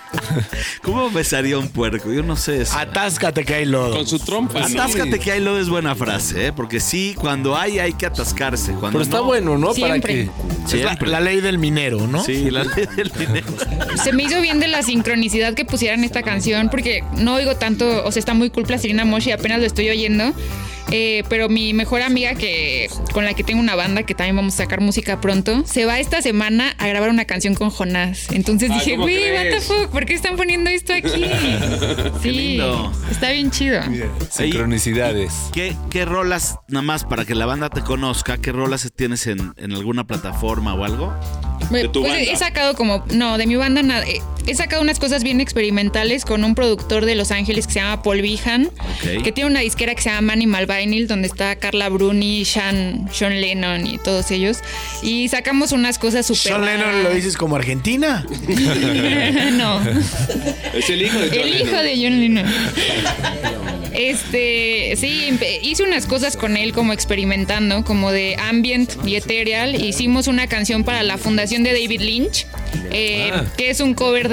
¿Cómo 0.81 1.09
besaría 1.09 1.57
un 1.57 1.69
puerco? 1.69 2.11
Yo 2.11 2.23
no 2.23 2.35
sé 2.35 2.61
eso. 2.61 2.77
Atáscate 2.77 3.45
que 3.45 3.55
hay 3.55 3.65
lodo. 3.65 3.95
Con 3.95 4.07
su 4.07 4.19
trompa. 4.19 4.59
¿no? 4.59 4.65
Atáscate 4.65 5.19
que 5.19 5.31
hay 5.31 5.39
lodo 5.41 5.59
es 5.59 5.69
buena 5.69 5.95
frase, 5.95 6.47
¿eh? 6.47 6.53
Porque 6.53 6.79
sí, 6.79 7.15
cuando 7.19 7.57
hay, 7.57 7.79
hay 7.79 7.93
que 7.93 8.05
atascarse. 8.05 8.73
Cuando 8.73 8.99
Pero 8.99 9.03
está 9.03 9.17
no, 9.17 9.23
bueno, 9.25 9.57
¿no? 9.57 9.73
Para 9.73 9.99
que. 9.99 10.29
Es 10.65 10.83
la, 10.83 10.97
la 11.01 11.19
ley 11.19 11.41
del 11.41 11.57
minero, 11.57 12.07
¿no? 12.07 12.23
Sí, 12.23 12.51
la 12.51 12.63
ley 12.63 12.87
del 12.95 13.11
dinero. 13.17 13.47
Se 14.03 14.13
me 14.13 14.23
hizo 14.23 14.39
bien 14.41 14.59
de 14.59 14.67
la 14.67 14.83
sincronicidad 14.83 15.53
que 15.53 15.65
pusieran 15.65 16.03
esta 16.03 16.21
canción 16.21 16.69
porque 16.69 17.03
no 17.17 17.35
oigo 17.35 17.55
tanto, 17.55 18.05
o 18.05 18.11
sea, 18.11 18.19
está 18.19 18.33
muy 18.33 18.49
cool 18.49 18.63
Plastilina 18.63 19.05
Moshi, 19.05 19.31
apenas 19.31 19.59
lo 19.59 19.65
estoy 19.65 19.89
oyendo. 19.89 20.33
Eh, 20.95 21.23
pero 21.27 21.49
mi 21.49 21.73
mejor 21.73 22.03
amiga 22.03 22.35
que 22.35 22.87
con 23.13 23.25
la 23.25 23.33
que 23.33 23.43
tengo 23.43 23.59
una 23.59 23.73
banda 23.75 24.03
que 24.03 24.13
también 24.13 24.35
vamos 24.35 24.53
a 24.53 24.57
sacar 24.57 24.79
música 24.79 25.19
pronto, 25.19 25.63
se 25.65 25.85
va 25.85 25.99
esta 25.99 26.21
semana 26.21 26.75
a 26.77 26.87
grabar 26.87 27.09
una 27.09 27.25
canción 27.25 27.55
con 27.55 27.71
Jonás. 27.71 28.27
Entonces 28.31 28.69
Ay, 28.69 28.77
dije, 28.79 28.91
¿cómo 28.91 29.03
güey, 29.05 29.31
what 29.33 29.49
the 29.49 29.59
fuck, 29.61 29.87
¿por 29.89 30.05
qué 30.05 30.13
están 30.13 30.35
poniendo 30.37 30.69
esto 30.69 30.93
aquí? 30.93 31.09
Sí, 32.21 32.29
lindo. 32.31 32.91
está 33.11 33.31
bien 33.31 33.49
chido. 33.51 33.81
Sincronicidades. 34.29 35.33
¿Qué, 35.51 35.75
¿Qué 35.89 36.05
rolas, 36.05 36.57
nada 36.67 36.83
más 36.83 37.05
para 37.05 37.25
que 37.25 37.35
la 37.35 37.45
banda 37.45 37.69
te 37.69 37.81
conozca, 37.81 38.37
qué 38.37 38.51
rolas 38.51 38.89
tienes 38.95 39.25
en, 39.27 39.53
en 39.57 39.71
alguna 39.73 40.05
plataforma 40.05 40.73
o 40.75 40.83
algo? 40.83 41.13
Me- 41.71 41.79
De 41.83 41.89
tu 41.89 42.01
pues 42.01 42.13
banda. 42.13 42.31
he 42.31 42.35
sacado 42.35 42.75
como, 42.75 43.03
no, 43.13 43.37
de 43.37 43.47
mi 43.47 43.55
banda 43.55 43.81
nada. 43.81 44.05
eh, 44.05 44.21
He 44.45 44.55
sacado 44.55 44.81
unas 44.81 44.99
cosas 44.99 45.23
bien 45.23 45.39
experimentales 45.41 46.25
con 46.25 46.43
un 46.43 46.53
productor 46.55 47.05
de 47.05 47.15
Los 47.15 47.31
Ángeles 47.31 47.65
que 47.67 47.73
se 47.73 47.79
llama 47.79 48.03
Paul 48.03 48.21
Vihan, 48.21 48.65
Ok. 48.67 49.23
que 49.23 49.31
tiene 49.31 49.49
una 49.49 49.61
disquera 49.61 49.95
que 49.95 50.01
se 50.01 50.09
llama 50.09 50.33
Animal 50.33 50.65
Vinyl, 50.67 51.07
donde 51.07 51.27
está 51.27 51.55
Carla 51.55 51.87
Bruni, 51.89 52.43
Sean, 52.45 53.07
Sean 53.13 53.39
Lennon 53.39 53.87
y 53.87 53.97
todos 53.99 54.31
ellos. 54.31 54.57
Y 55.01 55.29
sacamos 55.29 55.71
unas 55.71 55.97
cosas 55.97 56.25
súper. 56.25 56.41
Sean 56.41 56.65
Lennon 56.65 57.03
lo 57.03 57.13
dices 57.13 57.37
como 57.37 57.55
Argentina. 57.55 58.25
no, 59.53 59.81
Es 60.73 60.89
el 60.89 61.01
hijo 61.01 61.19
de 61.19 61.29
John 61.29 61.39
el 61.39 61.47
hijo 61.55 61.65
Lennon. 61.65 61.83
de 61.85 61.95
John 61.95 62.19
Lennon. 62.19 62.45
Este, 63.93 64.95
sí, 64.97 65.37
hice 65.61 65.83
unas 65.83 66.07
cosas 66.07 66.35
con 66.35 66.57
él 66.57 66.73
como 66.73 66.93
experimentando, 66.93 67.83
como 67.85 68.11
de 68.11 68.35
ambient 68.39 68.91
y 69.05 69.15
ethereal. 69.15 69.75
Hicimos 69.81 70.27
una 70.27 70.47
canción 70.47 70.83
para 70.83 71.03
la 71.03 71.17
fundación 71.19 71.61
de 71.63 71.73
David 71.73 72.01
Lynch, 72.01 72.47
eh, 72.91 73.29
Ah. 73.31 73.45
que 73.55 73.69
es 73.69 73.79
un 73.81 73.93
cover 73.93 74.29
de 74.29 74.32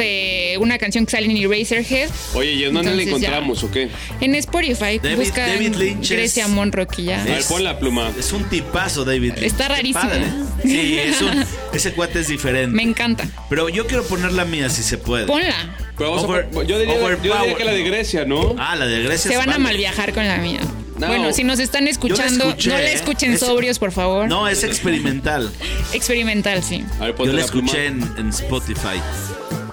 una 0.61 0.79
canción 0.79 1.05
que 1.07 1.13
sale 1.13 1.27
en 1.27 1.37
Eraserhead. 1.37 2.11
Oye, 2.35 2.53
¿y 2.53 2.65
en 2.65 2.75
dónde 2.75 2.91
la 2.91 2.97
ya. 2.97 3.03
encontramos 3.09 3.63
o 3.65 3.71
qué? 3.71 3.89
En 4.21 4.35
Spotify, 4.35 4.99
David- 5.03 5.17
busca 5.17 5.47
David 5.47 5.75
Lynch 5.77 6.05
es- 6.05 6.11
Grecia 6.11 6.49
Monrock 6.49 6.99
y 6.99 7.05
ya. 7.05 7.21
A 7.23 7.25
ver, 7.25 7.45
pon 7.45 7.63
la 7.65 7.79
pluma. 7.79 8.11
Es 8.19 8.33
un 8.33 8.45
tipazo, 8.45 9.05
David. 9.05 9.35
Lynch. 9.35 9.43
Está 9.47 9.69
rarísimo. 9.69 10.01
padre. 10.01 10.25
Sí, 10.63 10.99
es 10.99 11.21
un- 11.23 11.45
ese 11.73 11.93
cuate 11.93 12.21
es 12.21 12.29
diferente. 12.29 12.75
Me 12.75 12.83
encanta. 12.83 13.27
Pero 13.49 13.69
yo 13.69 13.87
quiero 13.87 14.05
poner 14.05 14.33
la 14.33 14.45
mía 14.45 14.69
si 14.71 14.83
se 14.83 14.99
puede. 14.99 15.27
Ponla. 15.27 15.77
Pero 15.97 16.11
vamos 16.11 16.25
a 16.25 16.29
Over- 16.29 16.49
pon- 16.51 16.67
yo, 16.67 16.79
diría, 16.79 16.95
yo 16.99 17.09
diría 17.17 17.35
overpower- 17.35 17.57
que 17.57 17.65
la 17.65 17.73
de 17.73 17.83
Grecia, 17.83 18.25
¿no? 18.25 18.55
Ah, 18.59 18.77
la 18.77 18.87
de 18.87 19.03
Grecia. 19.03 19.31
Se 19.31 19.37
van 19.37 19.49
a 19.51 19.53
vale. 19.53 19.65
mal 19.65 19.77
viajar 19.77 20.13
con 20.15 20.27
la 20.27 20.39
mía. 20.39 20.61
No. 20.99 21.07
Bueno, 21.07 21.33
si 21.33 21.45
nos 21.45 21.59
están 21.61 21.89
escuchando, 21.89 22.49
escuché, 22.51 22.69
no 22.71 22.77
la 22.77 22.91
¿eh? 22.91 22.93
escuchen 22.95 23.33
Es- 23.33 23.41
sobrios, 23.41 23.79
por 23.79 23.91
favor. 23.93 24.29
No, 24.29 24.47
es 24.49 24.65
experimental. 24.65 25.51
Experimental, 25.95 26.63
sí. 26.63 26.85
A 26.99 27.05
ver, 27.05 27.11
Yo 27.11 27.17
ponte 27.17 27.33
la 27.33 27.39
la 27.39 27.45
escuché 27.47 27.87
en, 27.87 28.03
en 28.19 28.29
Spotify. 28.29 29.01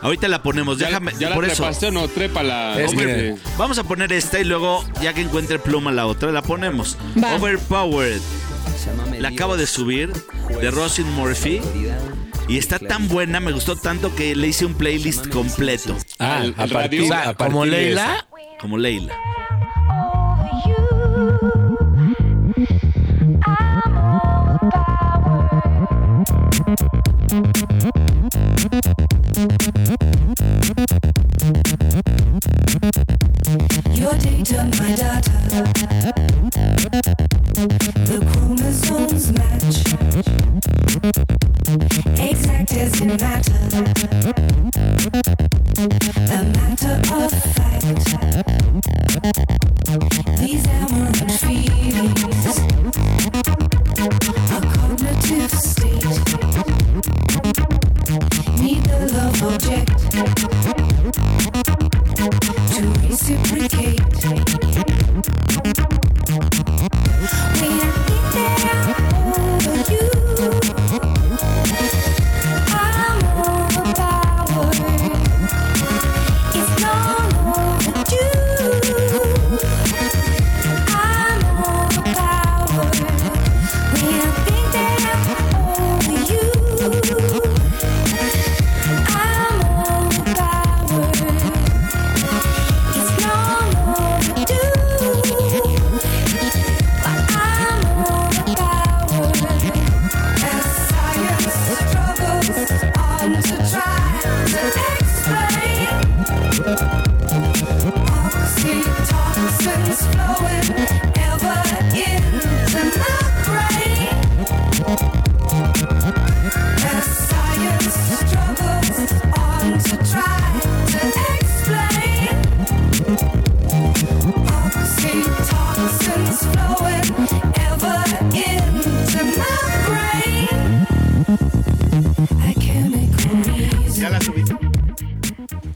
Ahorita 0.02 0.28
la 0.28 0.42
ponemos, 0.44 0.78
¿Ya, 0.78 0.88
déjame. 0.88 1.14
¿Ya 1.20 1.30
la 1.30 1.36
por 1.36 1.46
eso. 1.46 1.56
trepaste 1.64 1.88
o 1.88 1.92
no? 1.92 2.08
Trépala. 2.08 2.80
Es 2.82 2.90
Hombre. 2.92 3.06
que- 3.06 3.36
Vamos 3.58 3.78
a 3.78 3.84
poner 3.84 4.12
esta 4.14 4.40
y 4.40 4.44
luego, 4.44 4.84
ya 5.02 5.14
que 5.14 5.22
encuentre 5.22 5.60
pluma 5.60 5.92
la 5.92 6.06
otra, 6.06 6.32
la 6.32 6.42
ponemos. 6.42 6.98
Va. 7.22 7.36
Overpowered. 7.36 8.22
La 9.20 9.30
acabo 9.30 9.58
de 9.58 9.68
subir 9.68 10.14
de 10.62 10.72
Rosin 10.72 11.12
Murphy. 11.14 11.62
Y 12.48 12.58
está 12.58 12.80
tan 12.80 13.10
buena, 13.10 13.42
me 13.42 13.52
gustó 13.52 13.76
tanto 13.76 14.16
que 14.16 14.34
le 14.36 14.48
hice 14.48 14.66
un 14.66 14.74
playlist 14.74 15.28
completo. 15.28 15.98
Ah, 16.20 16.42
¿El- 16.44 16.54
a 16.58 16.68
partir, 16.68 17.12
a 17.14 17.24
partir 17.34 17.36
como 17.48 17.66
Leila. 17.66 18.26
Como 18.62 18.78
Leila. 18.78 19.14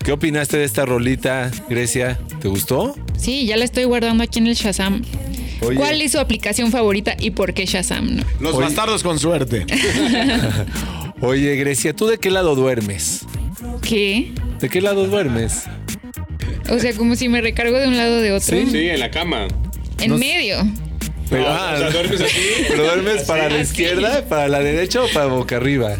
¿Qué 0.04 0.12
opinaste 0.12 0.58
de 0.58 0.66
esta 0.66 0.86
rolita, 0.86 1.52
Grecia? 1.70 2.20
¿Te 2.42 2.48
gustó? 2.48 2.96
Sí, 3.22 3.46
ya 3.46 3.56
la 3.56 3.66
estoy 3.66 3.84
guardando 3.84 4.24
aquí 4.24 4.40
en 4.40 4.48
el 4.48 4.56
Shazam. 4.56 5.04
Oye. 5.62 5.76
¿Cuál 5.76 6.02
es 6.02 6.14
su 6.14 6.20
aplicación 6.20 6.72
favorita 6.72 7.16
y 7.20 7.30
por 7.32 7.54
qué 7.54 7.68
Shazam? 7.68 8.16
no? 8.16 8.24
Los 8.40 8.56
Oye. 8.56 8.66
bastardos 8.66 9.04
con 9.04 9.20
suerte. 9.20 9.66
Oye, 11.22 11.56
Grecia, 11.56 11.96
¿tú 11.96 12.08
de 12.08 12.18
qué 12.18 12.32
lado 12.32 12.56
duermes? 12.56 13.22
¿Qué? 13.88 14.32
¿De 14.60 14.70
qué 14.70 14.82
lado 14.82 15.06
duermes? 15.06 15.66
O 16.72 16.80
sea, 16.80 16.94
como 16.94 17.16
si 17.16 17.30
me 17.30 17.42
recargo 17.42 17.78
de 17.78 17.88
un 17.88 17.96
lado 17.96 18.18
o 18.18 18.22
de 18.22 18.32
otro. 18.32 18.58
Sí. 18.58 18.66
Sí, 18.72 18.90
en 18.90 19.00
la 19.00 19.12
cama. 19.12 19.48
En 20.00 20.10
No- 20.10 20.18
medio. 20.18 20.58
Pero, 21.30 21.44
No, 21.44 21.50
ah, 21.50 21.74
o 21.76 21.78
sea, 21.78 21.90
duermes 21.92 22.22
así. 22.22 22.40
¿Pero 22.68 22.84
duermes 22.84 23.22
para 23.24 23.50
la 23.50 23.60
izquierda, 23.62 24.26
para 24.28 24.48
la 24.48 24.62
derecha 24.62 25.04
o 25.04 25.08
para 25.14 25.28
boca 25.28 25.58
arriba? 25.58 25.96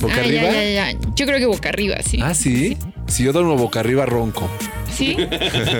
¿Boca 0.00 0.14
ah, 0.18 0.20
arriba? 0.20 0.42
ya, 0.44 0.52
ya, 0.52 0.92
ya. 0.92 0.98
Yo 1.16 1.26
creo 1.26 1.38
que 1.40 1.46
boca 1.46 1.68
arriba, 1.68 1.96
sí. 2.08 2.20
Ah, 2.22 2.32
¿sí? 2.34 2.76
Si 3.08 3.24
yo 3.24 3.32
duermo 3.32 3.56
boca 3.56 3.80
arriba, 3.80 4.06
ronco. 4.06 4.48
¿Sí? 4.96 5.16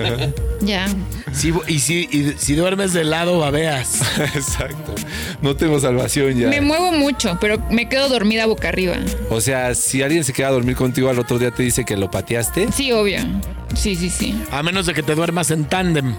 ya. 0.61 0.87
Sí, 1.33 1.53
y, 1.67 1.79
si, 1.79 2.07
y 2.11 2.33
si 2.37 2.55
duermes 2.55 2.93
de 2.93 3.03
lado, 3.03 3.39
babeas. 3.39 4.01
Exacto. 4.35 4.95
No 5.41 5.55
tengo 5.55 5.79
salvación 5.79 6.37
ya. 6.37 6.47
Me 6.47 6.61
muevo 6.61 6.91
mucho, 6.91 7.37
pero 7.39 7.59
me 7.69 7.87
quedo 7.89 8.09
dormida 8.09 8.45
boca 8.45 8.69
arriba. 8.69 8.95
O 9.29 9.41
sea, 9.41 9.73
si 9.75 10.01
alguien 10.01 10.23
se 10.23 10.33
queda 10.33 10.47
a 10.47 10.51
dormir 10.51 10.75
contigo 10.75 11.09
al 11.09 11.19
otro 11.19 11.39
día 11.39 11.51
te 11.51 11.63
dice 11.63 11.85
que 11.85 11.95
lo 11.97 12.09
pateaste. 12.11 12.71
Sí, 12.71 12.91
obvio. 12.91 13.19
Sí, 13.75 13.95
sí, 13.95 14.09
sí. 14.09 14.35
A 14.51 14.63
menos 14.63 14.85
de 14.85 14.93
que 14.93 15.03
te 15.03 15.15
duermas 15.15 15.51
en 15.51 15.65
tándem. 15.65 16.15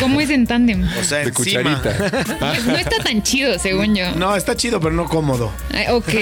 ¿Cómo 0.00 0.20
es 0.20 0.28
en 0.28 0.46
tándem? 0.46 0.86
O 1.00 1.02
sea, 1.04 1.18
De 1.18 1.28
encima. 1.30 1.80
cucharita. 1.80 2.36
Pues 2.38 2.66
no 2.66 2.76
está 2.76 3.02
tan 3.02 3.22
chido, 3.22 3.58
según 3.58 3.94
yo. 3.94 4.10
No, 4.16 4.36
está 4.36 4.54
chido, 4.54 4.80
pero 4.80 4.94
no 4.94 5.06
cómodo. 5.06 5.50
Ay, 5.72 5.86
ok. 5.90 6.12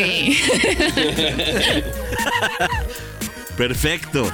Perfecto. 3.57 4.31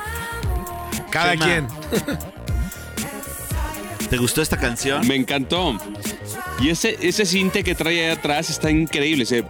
Cada 1.12 1.32
Chema. 1.32 1.44
quien. 1.44 1.66
¿Te 4.10 4.16
gustó 4.18 4.42
esta 4.42 4.58
canción? 4.58 5.06
Me 5.06 5.14
encantó. 5.14 5.78
Y 6.60 6.68
ese, 6.68 6.98
ese 7.00 7.24
cinte 7.24 7.64
que 7.64 7.74
trae 7.74 8.04
ahí 8.06 8.10
atrás 8.10 8.50
está 8.50 8.70
increíble. 8.70 9.24
Ese... 9.24 9.44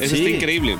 Ese 0.00 0.08
Sí. 0.08 0.16
está 0.16 0.30
increíble. 0.30 0.76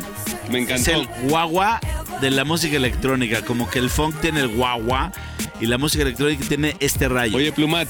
Me 0.51 0.59
Es 0.61 0.65
encantó. 0.71 0.91
el 0.93 1.07
guagua 1.29 1.81
de 2.21 2.31
la 2.31 2.45
música 2.45 2.77
electrónica. 2.77 3.43
Como 3.43 3.69
que 3.71 3.79
el 3.79 3.89
funk 3.91 4.21
tiene 4.21 4.41
el 4.41 4.49
guagua 4.49 5.13
y 5.61 5.67
la 5.67 5.79
música 5.79 6.03
electrónica 6.03 6.45
tiene 6.49 6.75
este 6.81 7.09
rayo. 7.09 7.37
Oye, 7.37 7.53
Plumat, 7.53 7.89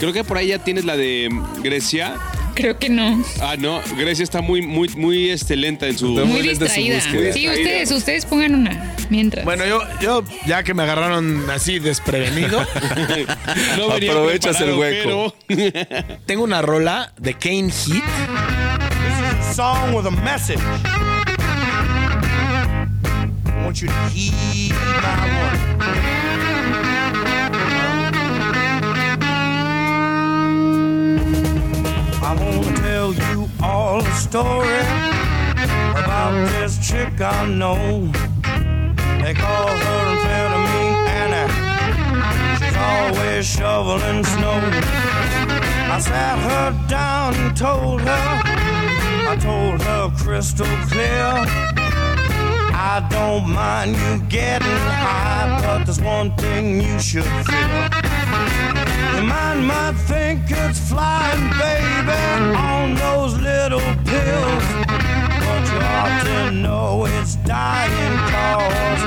creo 0.00 0.12
que 0.12 0.24
por 0.24 0.38
ahí 0.38 0.48
ya 0.48 0.58
tienes 0.58 0.84
la 0.84 0.96
de 0.96 1.28
Grecia. 1.62 2.14
Creo 2.56 2.78
que 2.78 2.88
no. 2.88 3.22
Ah, 3.40 3.54
no, 3.58 3.80
Grecia 3.98 4.24
está 4.24 4.40
muy, 4.40 4.62
muy, 4.62 4.88
muy 4.96 5.28
este, 5.30 5.54
lenta 5.56 5.86
en 5.86 5.96
su. 5.98 6.08
Muy 6.08 6.24
Muy 6.24 6.42
su 6.42 6.48
distraída. 6.48 6.96
búsqueda. 6.96 7.32
Sí, 7.32 7.48
ustedes, 7.48 7.90
ustedes 7.92 8.24
pongan 8.26 8.54
una 8.54 8.94
mientras. 9.10 9.44
Bueno, 9.44 9.64
yo, 9.66 9.82
yo, 10.00 10.24
ya 10.46 10.62
que 10.64 10.72
me 10.74 10.82
agarraron 10.84 11.48
así 11.50 11.78
desprevenido, 11.78 12.60
No 13.76 13.88
venía 13.92 14.10
Aprovechas 14.12 14.60
el 14.62 14.72
hueco. 14.74 15.34
pero- 15.46 15.76
tengo 16.26 16.42
una 16.44 16.62
rola 16.62 17.12
de 17.20 17.34
Kane 17.34 17.70
Heat. 17.70 18.02
This 18.02 19.18
is 19.18 19.50
a 19.50 19.54
song 19.54 19.94
with 19.94 20.06
a 20.06 20.10
message. 20.10 20.58
I 23.44 23.64
want 23.64 23.80
you 23.82 23.88
to 23.88 24.08
heed 24.10 24.72
my 24.72 25.28
warning. 25.78 26.25
I 32.28 32.34
wanna 32.34 32.76
tell 32.78 33.12
you 33.14 33.48
all 33.62 34.02
the 34.02 34.14
story 34.14 34.80
about 35.94 36.34
this 36.48 36.76
chick 36.84 37.20
I 37.20 37.46
know. 37.46 38.10
They 39.22 39.32
call 39.32 39.68
her 39.68 40.00
amphetamine 40.12 40.96
Anna. 41.22 41.44
She's 42.58 42.76
always 42.76 43.46
shoveling 43.46 44.24
snow. 44.24 44.58
I 45.94 46.00
sat 46.00 46.36
her 46.50 46.88
down 46.88 47.36
and 47.36 47.56
told 47.56 48.00
her, 48.00 48.42
I 49.32 49.36
told 49.40 49.80
her 49.82 50.10
crystal 50.18 50.66
clear. 50.90 51.30
I 52.74 53.06
don't 53.08 53.48
mind 53.48 53.94
you 53.94 54.28
getting 54.28 54.80
high, 54.98 55.60
but 55.62 55.84
there's 55.84 56.00
one 56.00 56.34
thing 56.34 56.80
you 56.80 56.98
should 56.98 57.22
feel. 57.46 58.85
Your 59.16 59.24
mind 59.24 59.66
might 59.66 59.94
think 59.94 60.42
it's 60.50 60.78
flying, 60.90 61.48
baby, 61.58 62.54
on 62.54 62.94
those 62.96 63.32
little 63.40 63.80
pills. 64.04 64.64
But 65.40 65.62
you 65.72 65.78
ought 65.80 66.22
to 66.24 66.50
know 66.50 67.06
it's 67.06 67.36
dying 67.36 68.16
cause 68.28 69.00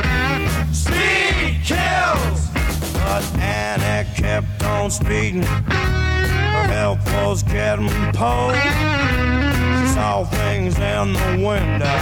speed 0.75 1.61
kills. 1.63 2.49
But 2.93 3.23
Annie 3.39 4.09
kept 4.15 4.63
on 4.63 4.89
speeding. 4.89 5.43
Her 5.43 6.65
health 6.73 7.05
was 7.13 7.43
getting 7.43 7.89
poor. 8.11 8.55
She 8.55 9.93
saw 9.93 10.23
things 10.23 10.79
in 10.79 11.13
the 11.13 11.47
window. 11.47 11.99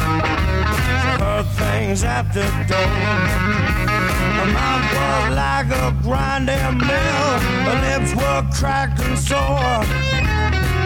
She 0.80 1.22
heard 1.22 1.46
things 1.58 2.06
at 2.06 2.32
the 2.34 2.46
door. 2.70 3.97
Her 4.36 4.50
mouth 4.54 4.86
was 4.98 5.36
like 5.36 5.70
a 5.72 5.92
grinding 6.04 6.78
mill. 6.78 7.30
Her 7.68 7.78
lips 7.88 8.12
were 8.16 8.44
cracked 8.54 9.00
and 9.02 9.18
sore. 9.18 9.84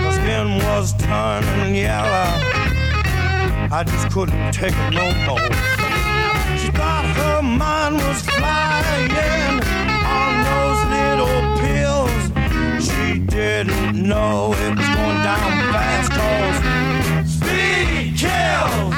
Her 0.05 0.11
skin 0.11 0.57
was 0.65 0.93
turning 0.93 1.75
yellow. 1.75 2.31
I 3.73 3.83
just 3.85 4.11
couldn't 4.11 4.51
take 4.51 4.73
it 4.73 4.93
no 4.93 5.13
more. 5.25 5.39
She 6.57 6.69
thought 6.71 7.05
her 7.15 7.41
mind 7.41 7.95
was 7.95 8.21
flying 8.21 9.61
on 10.03 10.31
those 10.49 10.81
little 10.97 11.41
pills. 11.63 12.21
She 12.85 13.19
didn't 13.19 13.95
know 13.95 14.53
it 14.53 14.75
was 14.77 14.87
going 14.87 15.21
down 15.23 15.51
fast 15.71 16.11
cause 16.11 16.57
speed 17.29 18.17
kills. 18.17 18.93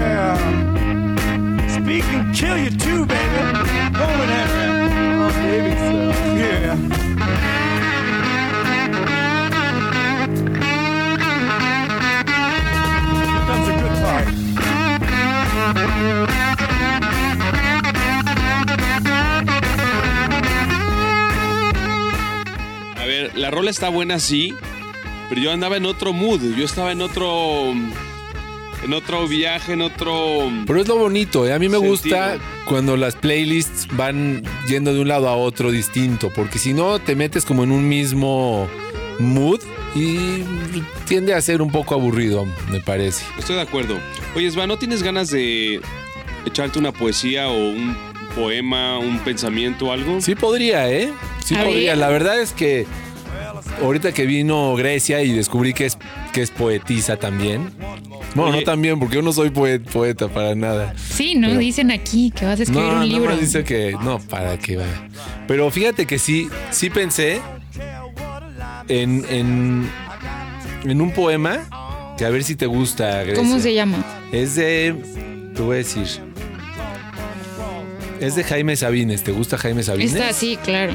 Yeah. 0.00 0.67
Kill 2.38 2.56
you 2.56 2.70
too, 2.70 3.04
baby. 3.04 3.18
Oh. 3.96 4.18
A 22.94 23.04
ver, 23.04 23.36
la 23.36 23.50
rola 23.50 23.70
está 23.70 23.88
buena, 23.88 24.20
sí. 24.20 24.54
Pero 25.28 25.40
yo 25.40 25.50
andaba 25.50 25.76
en 25.76 25.86
otro 25.86 26.12
mood. 26.12 26.54
Yo 26.56 26.64
estaba 26.64 26.92
en 26.92 27.00
otro. 27.00 27.74
En 28.84 28.92
otro 28.92 29.26
viaje, 29.26 29.72
en 29.72 29.82
otro. 29.82 30.50
Pero 30.66 30.80
es 30.80 30.88
lo 30.88 30.96
bonito, 30.96 31.46
¿eh? 31.46 31.52
a 31.52 31.58
mí 31.58 31.68
me 31.68 31.74
Sentido. 31.78 31.90
gusta 31.92 32.38
cuando 32.64 32.96
las 32.96 33.16
playlists 33.16 33.88
van 33.96 34.42
yendo 34.68 34.94
de 34.94 35.00
un 35.00 35.08
lado 35.08 35.28
a 35.28 35.36
otro 35.36 35.70
distinto, 35.70 36.30
porque 36.34 36.58
si 36.58 36.74
no 36.74 36.98
te 37.00 37.16
metes 37.16 37.44
como 37.44 37.64
en 37.64 37.72
un 37.72 37.88
mismo 37.88 38.68
mood 39.18 39.60
y 39.96 40.42
tiende 41.06 41.34
a 41.34 41.40
ser 41.40 41.60
un 41.60 41.70
poco 41.72 41.94
aburrido, 41.94 42.46
me 42.70 42.80
parece. 42.80 43.24
Estoy 43.38 43.56
de 43.56 43.62
acuerdo. 43.62 43.98
Oye, 44.36 44.50
Sva, 44.50 44.66
¿no 44.66 44.78
tienes 44.78 45.02
ganas 45.02 45.30
de 45.30 45.80
echarte 46.46 46.78
una 46.78 46.92
poesía 46.92 47.48
o 47.48 47.70
un 47.70 47.96
poema, 48.36 48.98
un 48.98 49.18
pensamiento 49.20 49.86
o 49.86 49.92
algo? 49.92 50.20
Sí 50.20 50.34
podría, 50.36 50.88
¿eh? 50.90 51.10
Sí 51.44 51.56
A 51.56 51.64
podría. 51.64 51.90
ver. 51.92 51.98
La 51.98 52.08
verdad 52.08 52.40
es 52.40 52.52
que 52.52 52.86
ahorita 53.82 54.12
que 54.12 54.24
vino 54.24 54.74
Grecia 54.76 55.22
y 55.22 55.32
descubrí 55.32 55.74
que 55.74 55.86
es, 55.86 55.98
que 56.32 56.42
es 56.42 56.50
poetisa 56.52 57.16
también. 57.16 57.70
Bueno, 58.34 58.50
Oye. 58.52 58.60
no 58.60 58.64
también, 58.64 58.98
porque 58.98 59.16
yo 59.16 59.22
no 59.22 59.32
soy 59.32 59.50
poe- 59.50 59.80
poeta 59.80 60.28
para 60.28 60.54
nada. 60.54 60.94
Sí, 60.96 61.34
¿no? 61.34 61.48
Pero- 61.48 61.60
Dicen 61.60 61.90
aquí 61.90 62.30
que 62.30 62.44
vas 62.44 62.60
a 62.60 62.62
escribir 62.64 62.84
no, 62.92 63.00
un 63.00 63.08
libro. 63.08 63.30
más 63.30 63.40
dice 63.40 63.64
que 63.64 63.96
no, 64.02 64.18
para 64.20 64.56
qué 64.58 64.76
va. 64.76 64.84
Pero 65.46 65.70
fíjate 65.70 66.06
que 66.06 66.18
sí, 66.18 66.48
sí 66.70 66.90
pensé 66.90 67.40
en, 68.88 69.24
en, 69.30 69.88
en 70.84 71.00
un 71.00 71.12
poema 71.12 71.60
que 72.16 72.24
a 72.24 72.30
ver 72.30 72.44
si 72.44 72.54
te 72.56 72.66
gusta, 72.66 73.22
Grecia. 73.22 73.34
¿Cómo 73.42 73.58
se 73.60 73.74
llama? 73.74 74.04
Es 74.32 74.54
de, 74.56 74.94
te 75.54 75.62
voy 75.62 75.74
a 75.74 75.78
decir, 75.78 76.06
es 78.20 78.34
de 78.34 78.44
Jaime 78.44 78.76
Sabines. 78.76 79.22
¿Te 79.22 79.32
gusta 79.32 79.56
Jaime 79.58 79.82
Sabines? 79.82 80.12
Está 80.14 80.28
así, 80.28 80.56
claro. 80.64 80.92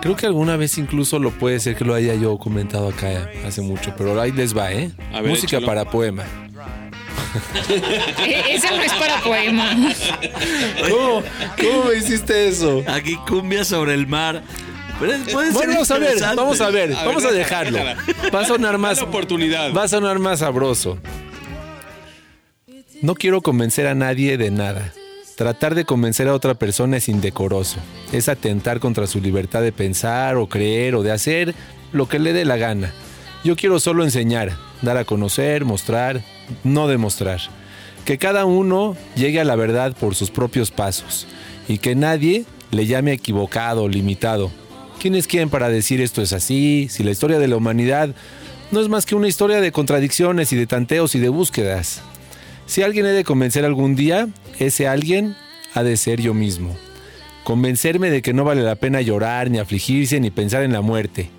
Creo 0.00 0.14
que 0.16 0.26
alguna 0.26 0.56
vez 0.56 0.78
incluso 0.78 1.18
lo 1.18 1.30
puede 1.32 1.58
ser 1.60 1.74
que 1.76 1.84
lo 1.84 1.94
haya 1.94 2.14
yo 2.14 2.38
comentado 2.38 2.88
acá 2.88 3.28
hace 3.46 3.62
mucho, 3.62 3.92
pero 3.98 4.20
ahí 4.20 4.30
les 4.32 4.56
va, 4.56 4.72
¿eh? 4.72 4.90
A 5.12 5.20
ver, 5.20 5.30
Música 5.30 5.56
échalo. 5.56 5.66
para 5.66 5.84
poema. 5.90 6.24
E- 7.68 8.54
Ese 8.54 8.70
no 8.70 8.80
es 8.82 8.92
para 8.94 9.20
poema. 9.20 9.70
¿Cómo, 10.90 11.22
cómo 11.60 11.84
me 11.90 11.96
hiciste 11.96 12.48
eso? 12.48 12.82
Aquí 12.86 13.16
cumbia 13.28 13.64
sobre 13.64 13.94
el 13.94 14.06
mar. 14.06 14.42
Pero 15.00 15.12
ser 15.24 15.34
Bueno, 15.34 15.72
vamos 15.74 15.90
a 15.90 15.98
ver, 15.98 16.18
vamos 16.36 16.60
a 16.60 16.70
ver, 16.70 16.92
A 16.92 16.96
ver, 16.96 17.06
vamos 17.06 17.24
a 17.24 17.30
dejarlo. 17.32 17.78
Va 18.34 18.40
a 18.40 18.44
sonar 18.46 18.78
más, 18.78 19.00
oportunidad. 19.02 19.72
va 19.74 19.84
a 19.84 19.88
sonar 19.88 20.18
más 20.18 20.38
sabroso. 20.40 20.98
No 23.02 23.14
quiero 23.14 23.40
convencer 23.42 23.86
a 23.86 23.94
nadie 23.94 24.36
de 24.38 24.50
nada. 24.50 24.92
Tratar 25.38 25.76
de 25.76 25.84
convencer 25.84 26.26
a 26.26 26.34
otra 26.34 26.54
persona 26.54 26.96
es 26.96 27.08
indecoroso. 27.08 27.78
Es 28.12 28.28
atentar 28.28 28.80
contra 28.80 29.06
su 29.06 29.20
libertad 29.20 29.62
de 29.62 29.70
pensar 29.70 30.36
o 30.36 30.48
creer 30.48 30.96
o 30.96 31.04
de 31.04 31.12
hacer 31.12 31.54
lo 31.92 32.08
que 32.08 32.18
le 32.18 32.32
dé 32.32 32.44
la 32.44 32.56
gana. 32.56 32.92
Yo 33.44 33.54
quiero 33.54 33.78
solo 33.78 34.02
enseñar, 34.02 34.56
dar 34.82 34.96
a 34.96 35.04
conocer, 35.04 35.64
mostrar, 35.64 36.22
no 36.64 36.88
demostrar. 36.88 37.40
Que 38.04 38.18
cada 38.18 38.46
uno 38.46 38.96
llegue 39.14 39.38
a 39.38 39.44
la 39.44 39.54
verdad 39.54 39.94
por 39.96 40.16
sus 40.16 40.32
propios 40.32 40.72
pasos 40.72 41.28
y 41.68 41.78
que 41.78 41.94
nadie 41.94 42.44
le 42.72 42.86
llame 42.86 43.12
equivocado 43.12 43.84
o 43.84 43.88
limitado. 43.88 44.50
¿Quién 44.98 45.14
es 45.14 45.28
para 45.48 45.68
decir 45.68 46.00
esto 46.00 46.20
es 46.20 46.32
así? 46.32 46.88
Si 46.90 47.04
la 47.04 47.12
historia 47.12 47.38
de 47.38 47.46
la 47.46 47.58
humanidad 47.58 48.12
no 48.72 48.80
es 48.80 48.88
más 48.88 49.06
que 49.06 49.14
una 49.14 49.28
historia 49.28 49.60
de 49.60 49.70
contradicciones 49.70 50.52
y 50.52 50.56
de 50.56 50.66
tanteos 50.66 51.14
y 51.14 51.20
de 51.20 51.28
búsquedas. 51.28 52.02
Si 52.68 52.82
alguien 52.82 53.06
he 53.06 53.12
de 53.12 53.24
convencer 53.24 53.64
algún 53.64 53.96
día, 53.96 54.28
ese 54.58 54.86
alguien 54.86 55.34
ha 55.72 55.82
de 55.82 55.96
ser 55.96 56.20
yo 56.20 56.34
mismo. 56.34 56.76
Convencerme 57.42 58.10
de 58.10 58.20
que 58.20 58.34
no 58.34 58.44
vale 58.44 58.62
la 58.62 58.74
pena 58.74 59.00
llorar, 59.00 59.50
ni 59.50 59.58
afligirse, 59.58 60.20
ni 60.20 60.30
pensar 60.30 60.62
en 60.62 60.74
la 60.74 60.82
muerte. 60.82 61.30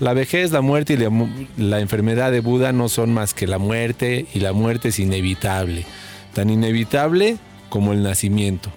La 0.00 0.14
vejez, 0.14 0.52
la 0.52 0.62
muerte 0.62 0.94
y 0.94 0.96
la, 0.96 1.10
la 1.58 1.80
enfermedad 1.80 2.32
de 2.32 2.40
Buda 2.40 2.72
no 2.72 2.88
son 2.88 3.12
más 3.12 3.34
que 3.34 3.46
la 3.46 3.58
muerte 3.58 4.24
y 4.32 4.40
la 4.40 4.54
muerte 4.54 4.88
es 4.88 4.98
inevitable. 4.98 5.84
Tan 6.32 6.48
inevitable 6.48 7.36
como 7.68 7.92
el 7.92 8.02
nacimiento. 8.02 8.72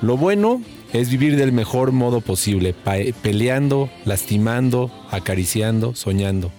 Lo 0.00 0.16
bueno 0.16 0.62
es 0.92 1.10
vivir 1.10 1.34
del 1.34 1.50
mejor 1.50 1.90
modo 1.90 2.20
posible, 2.20 2.72
peleando, 3.20 3.90
lastimando, 4.04 4.92
acariciando, 5.10 5.96
soñando. 5.96 6.52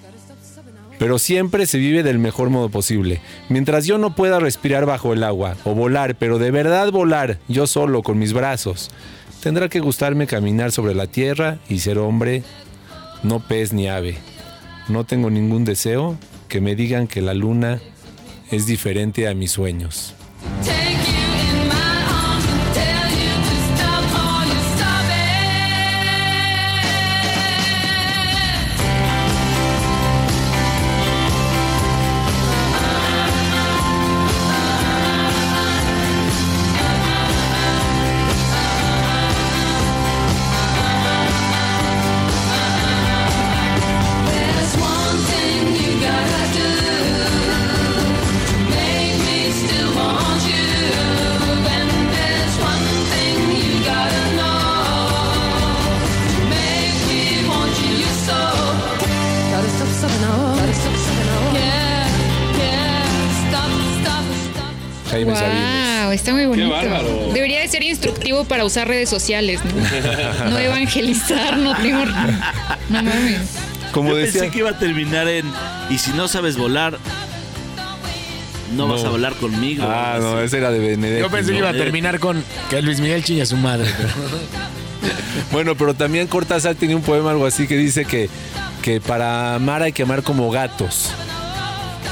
Pero 0.98 1.20
siempre 1.20 1.66
se 1.66 1.78
vive 1.78 2.04
del 2.04 2.20
mejor 2.20 2.50
modo 2.50 2.70
posible. 2.70 3.22
Mientras 3.50 3.86
yo 3.86 3.98
no 3.98 4.16
pueda 4.16 4.40
respirar 4.40 4.86
bajo 4.86 5.14
el 5.14 5.24
agua 5.24 5.56
o 5.66 5.74
volar, 5.74 6.16
pero 6.16 6.40
de 6.40 6.52
verdad 6.52 6.92
volar, 6.92 7.40
yo 7.48 7.68
solo 7.68 8.02
con 8.02 8.18
mis 8.18 8.34
brazos, 8.34 8.92
tendrá 9.42 9.70
que 9.70 9.80
gustarme 9.80 10.28
caminar 10.28 10.72
sobre 10.72 10.96
la 10.96 11.08
tierra 11.08 11.60
y 11.70 11.80
ser 11.80 11.98
hombre, 11.98 12.44
no 13.24 13.40
pez 13.40 13.74
ni 13.74 13.88
ave. 13.88 14.18
No 14.88 15.04
tengo 15.04 15.30
ningún 15.30 15.66
deseo 15.66 16.18
que 16.48 16.62
me 16.62 16.76
digan 16.76 17.08
que 17.08 17.22
la 17.22 17.34
luna 17.34 17.82
es 18.52 18.66
diferente 18.66 19.28
a 19.28 19.34
mis 19.34 19.52
sueños. 19.52 20.14
Para 68.46 68.66
usar 68.66 68.88
redes 68.88 69.10
sociales, 69.10 69.60
¿no? 69.66 70.50
No 70.52 70.58
evangelizar, 70.60 71.58
no 71.58 71.76
tengo. 71.76 72.06
No 72.06 73.04
mames. 73.04 73.40
Como 73.92 74.10
Yo 74.10 74.16
decía, 74.18 74.42
pensé 74.42 74.52
que 74.54 74.60
iba 74.60 74.70
a 74.72 74.80
terminar 74.80 75.28
en. 75.28 75.46
Y 75.90 75.98
si 75.98 76.12
no 76.12 76.28
sabes 76.28 76.58
volar, 76.58 76.98
no, 78.76 78.88
vas 78.88 79.04
a 79.04 79.10
volar 79.10 79.34
conmigo. 79.36 79.86
Ah, 79.88 80.18
no, 80.20 80.40
ese 80.42 80.58
era 80.58 80.72
de 80.72 80.80
Benedetti. 80.80 81.22
Yo 81.22 81.30
pensé 81.30 81.52
que 81.52 81.58
iba 81.60 81.70
a 81.70 81.74
terminar 81.74 82.20
con 82.20 82.44
que 82.70 82.82
Luis 82.82 83.00
Miguel 83.00 83.24
chingue 83.24 83.44
a 83.44 83.46
su 83.46 83.58
madre. 83.58 83.90
pero- 83.98 84.10
Bueno, 85.52 85.76
pero 85.76 85.94
también 85.94 86.28
Cortázar 86.28 86.76
tenía 86.76 86.96
un 86.96 87.04
poema 87.04 87.32
algo 87.32 87.46
así 87.46 87.68
que 87.68 87.78
dice 87.78 88.06
que, 88.06 88.30
que 88.82 89.00
para 89.00 89.56
amar 89.56 89.82
hay 89.84 89.92
que 89.94 90.04
amar 90.04 90.24
como 90.24 90.50
gatos. 90.52 91.12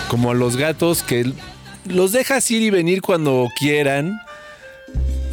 Como 0.08 0.32
a 0.32 0.34
los 0.36 0.56
gatos 0.58 1.02
que 1.04 1.32
los 1.88 2.12
dejas 2.12 2.50
ir 2.52 2.62
y 2.62 2.70
venir 2.70 3.02
cuando 3.02 3.48
quieran. 3.60 4.20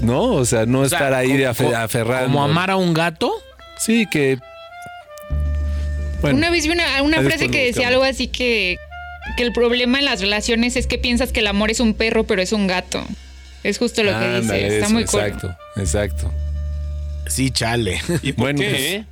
¿No? 0.02 0.22
O 0.34 0.44
sea, 0.44 0.66
no 0.66 0.80
O 0.80 0.88
sea, 0.88 0.98
estar 0.98 1.14
ahí 1.14 1.32
de 1.36 1.44
como- 1.54 1.70
afe- 1.70 1.74
aferrando. 1.76 2.26
Como 2.26 2.42
amar 2.44 2.70
a 2.70 2.76
un 2.76 2.94
gato. 2.94 3.32
Sí, 3.78 4.06
que. 4.10 4.38
Bueno, 6.20 6.36
Una 6.38 6.50
vez 6.50 6.64
vi 6.66 6.70
una, 6.72 7.22
frase 7.22 7.48
que 7.48 7.64
decía 7.66 7.88
algo 7.88 8.02
así 8.02 8.26
que, 8.26 8.76
que 9.38 9.42
el 9.42 9.52
problema 9.52 9.98
en 9.98 10.04
las 10.04 10.20
relaciones 10.20 10.76
es 10.76 10.86
que 10.86 10.98
piensas 10.98 11.32
que 11.32 11.40
el 11.40 11.46
amor 11.46 11.70
es 11.70 11.80
un 11.80 11.94
perro, 11.94 12.24
pero 12.24 12.42
es 12.42 12.52
un 12.52 12.66
gato. 12.66 13.02
Es 13.62 13.78
justo 13.78 14.02
lo 14.02 14.18
que 14.18 14.40
dice. 14.40 14.66
Está 14.66 14.86
eso, 14.86 14.90
muy 14.94 15.04
cool. 15.04 15.20
Exacto, 15.20 15.56
exacto. 15.76 16.32
Sí, 17.26 17.50
chale. 17.50 18.00
¿Y 18.22 18.32
por 18.32 18.44
Bueno, 18.44 18.60
qué? 18.60 18.68
pues, 18.70 18.80
eh? 18.82 19.04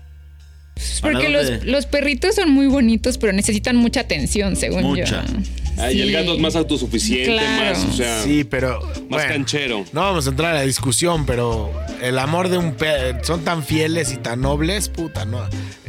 Porque 1.00 1.16
¿Para 1.18 1.28
los, 1.30 1.46
dónde? 1.50 1.66
los 1.66 1.86
perritos 1.86 2.34
son 2.34 2.50
muy 2.50 2.66
bonitos, 2.66 3.16
pero 3.18 3.32
necesitan 3.32 3.76
mucha 3.76 4.00
atención, 4.00 4.54
según 4.56 4.82
Mucha. 4.82 5.24
yo. 5.26 5.38
Ay, 5.80 6.00
el 6.00 6.08
Sí. 6.08 6.12
gato 6.14 6.34
es 6.34 6.40
más 6.40 6.56
autosuficiente, 6.56 7.26
Claro. 7.32 7.64
más, 7.78 7.84
o 7.84 7.92
sea, 7.96 8.22
Sí, 8.22 8.44
pero. 8.44 8.80
más 8.80 9.08
bueno, 9.08 9.28
canchero. 9.32 9.84
No 9.92 10.00
vamos 10.02 10.26
a 10.26 10.30
entrar 10.30 10.52
a 10.52 10.54
la 10.58 10.62
discusión, 10.62 11.24
pero 11.26 11.70
el 12.02 12.18
amor 12.18 12.48
de 12.48 12.58
un 12.58 12.72
perro. 12.74 13.18
Son 13.24 13.44
tan 13.44 13.62
fieles 13.64 14.12
y 14.12 14.16
tan 14.16 14.40
nobles, 14.40 14.88
puta, 14.88 15.24
no. 15.24 15.40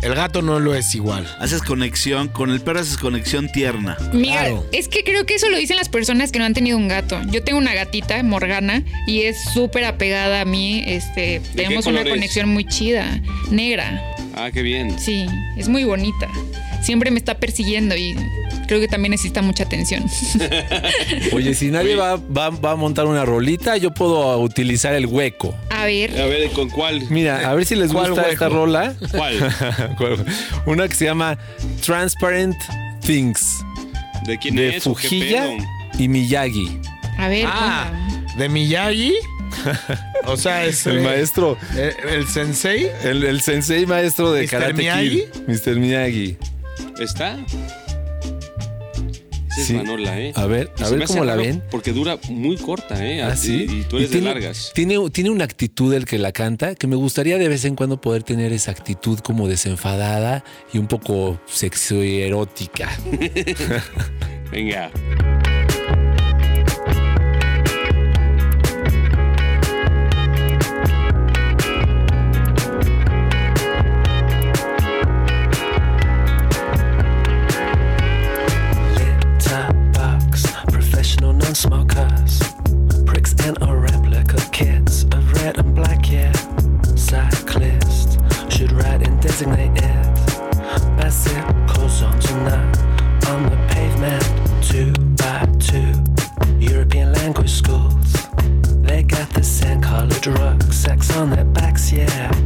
El 0.02 0.16
gato 0.16 0.42
no 0.42 0.60
lo 0.62 0.76
es 0.76 0.96
igual. 0.96 1.28
Haces 1.40 1.62
conexión, 1.62 2.30
con 2.30 2.52
el 2.52 2.62
perro 2.62 2.80
haces 2.80 2.98
conexión 2.98 3.52
tierna. 3.52 3.98
Mira, 4.14 4.34
Claro. 4.46 4.66
es 4.72 4.88
que 4.88 5.04
creo 5.04 5.26
que 5.26 5.36
eso 5.36 5.50
lo 5.50 5.58
dicen 5.58 5.76
las 5.76 5.90
personas 5.90 6.32
que 6.32 6.40
no 6.40 6.46
han 6.46 6.54
tenido 6.54 6.78
un 6.78 6.88
gato. 6.88 7.20
Yo 7.32 7.44
tengo 7.44 7.60
una 7.60 7.74
gatita, 7.74 8.22
Morgana, 8.24 8.84
y 9.08 9.24
es 9.24 9.36
súper 9.54 9.84
apegada 9.84 10.42
a 10.42 10.46
mí. 10.46 10.84
Este, 10.88 11.42
tenemos 11.54 11.86
una 11.86 12.00
color 12.00 12.08
es? 12.08 12.14
conexión 12.14 12.48
muy 12.50 12.64
chida. 12.66 13.22
Negra. 13.52 14.02
Ah, 14.36 14.52
qué 14.54 14.62
bien. 14.62 14.98
Sí, 14.98 15.26
es 15.58 15.68
muy 15.68 15.84
bonita. 15.84 16.30
Siempre 16.90 17.12
me 17.12 17.20
está 17.20 17.36
persiguiendo 17.38 17.96
y 17.96 18.16
creo 18.68 18.80
que 18.80 18.88
también 18.88 19.12
necesita 19.12 19.44
mucha 19.44 19.64
atención. 19.64 20.04
Oye, 21.34 21.54
si 21.54 21.68
nadie 21.70 21.96
va, 21.96 22.16
va- 22.16 22.50
va 22.50 22.72
a 22.72 22.76
montar 22.76 23.06
una 23.06 23.26
rolita, 23.26 23.78
yo 23.78 23.94
puedo 23.94 24.40
utilizar 24.40 24.96
el 24.96 25.06
hueco. 25.06 25.54
A 25.70 25.86
ver, 25.86 26.20
A 26.20 26.26
ver, 26.26 26.50
¿con 26.50 26.68
cuál? 26.72 27.04
Mira, 27.12 27.48
a 27.48 27.54
ver 27.54 27.66
si 27.68 27.76
les 27.76 27.92
¿Cuál 27.92 28.08
gusta 28.10 28.22
hueco? 28.24 28.34
esta 28.34 28.50
rola. 28.50 28.96
¿Cuál? 29.12 30.26
Una 30.66 30.88
que 30.88 30.96
se 30.96 31.06
llama 31.06 31.38
Transparent 31.86 32.56
Things 33.06 33.64
¿De 34.26 34.40
quién 34.40 34.56
de 34.56 34.78
es? 34.78 34.84
Fujilla 34.84 35.46
y 36.00 36.08
Miyagi. 36.08 36.80
a 37.20 37.28
ver. 37.28 37.46
Ah, 37.48 37.92
de 38.36 38.50
Miyagi. 38.50 39.14
O 40.26 40.38
sea, 40.38 40.66
es. 40.66 40.86
El 40.86 40.98
eh, 41.00 41.02
maestro, 41.02 41.58
eh, 41.76 41.94
El, 42.08 42.28
sensei. 42.28 42.88
el, 43.04 43.24
el 43.24 43.42
sensei 43.42 43.86
maestro 43.86 44.32
de 44.34 44.44
¿Mr. 44.44 44.50
Karate 44.50 44.74
Miyagi? 44.74 45.10
Kid. 45.10 45.26
Mr. 45.48 45.76
Miyagi. 45.78 46.38
¿Está? 47.00 47.38
Esa 49.50 49.64
Sí. 49.66 49.74
es 49.76 49.84
Manola, 49.84 50.20
¿eh? 50.20 50.32
A 50.36 50.46
ver, 50.46 50.72
a 50.80 50.90
ver 50.90 51.04
cómo 51.06 51.26
la 51.26 51.36
ven. 51.36 51.62
Porque 51.70 51.92
dura 51.92 52.18
muy 52.30 52.56
corta, 52.56 53.04
¿eh? 53.06 53.22
¿Ah, 53.22 53.36
sí? 53.36 53.68
Y, 53.70 53.80
y 53.80 53.84
tú 53.84 53.98
eres 53.98 54.10
de 54.10 54.18
tiene, 54.20 54.34
largas. 54.34 54.72
Tiene, 54.74 54.98
tiene 55.12 55.30
una 55.32 55.44
actitud 55.44 55.94
el 55.94 56.06
que 56.06 56.18
la 56.18 56.32
canta 56.32 56.76
que 56.76 56.88
me 56.88 56.96
gustaría 56.96 57.38
de 57.38 57.50
vez 57.50 57.66
en 57.66 57.76
cuando 57.76 58.00
poder 58.00 58.24
tener 58.24 58.54
esa 58.54 58.72
actitud 58.72 59.20
como 59.20 59.48
desenfadada 59.48 60.44
y 60.72 60.78
un 60.78 60.88
poco 60.88 61.42
sexoerótica. 61.46 62.90
Venga. 64.52 64.90
on 92.04 92.20
tonight 92.20 92.78
on 93.30 93.44
the 93.44 93.58
pavement, 93.70 94.22
two 94.62 94.92
by 95.16 95.46
two. 95.60 95.94
European 96.60 97.14
language 97.14 97.50
schools, 97.50 98.28
they 98.82 99.02
got 99.04 99.30
the 99.30 99.42
sand 99.42 99.84
colored 99.84 100.28
sex 100.74 101.16
on 101.16 101.30
their 101.30 101.46
backs, 101.46 101.90
yeah. 101.90 102.39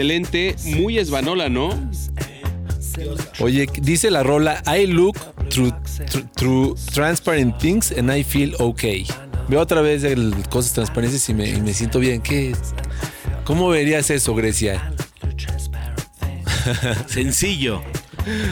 Excelente, 0.00 0.56
muy 0.78 0.98
esbanola, 0.98 1.48
¿no? 1.48 1.70
Oye, 3.40 3.68
dice 3.80 4.10
la 4.10 4.22
rola, 4.22 4.62
I 4.66 4.86
look 4.86 5.16
through, 5.50 5.72
through, 6.10 6.26
through 6.36 6.76
transparent 6.92 7.58
things 7.58 7.92
and 7.96 8.10
I 8.10 8.22
feel 8.24 8.54
okay. 8.58 9.06
Veo 9.48 9.60
otra 9.60 9.80
vez 9.80 10.04
el, 10.04 10.34
cosas 10.50 10.72
transparentes 10.72 11.28
y 11.28 11.34
me, 11.34 11.48
y 11.48 11.60
me 11.60 11.72
siento 11.74 11.98
bien. 11.98 12.20
¿Qué? 12.20 12.54
¿Cómo 13.44 13.68
verías 13.68 14.10
eso, 14.10 14.34
Grecia? 14.34 14.92
Sencillo. 17.06 17.82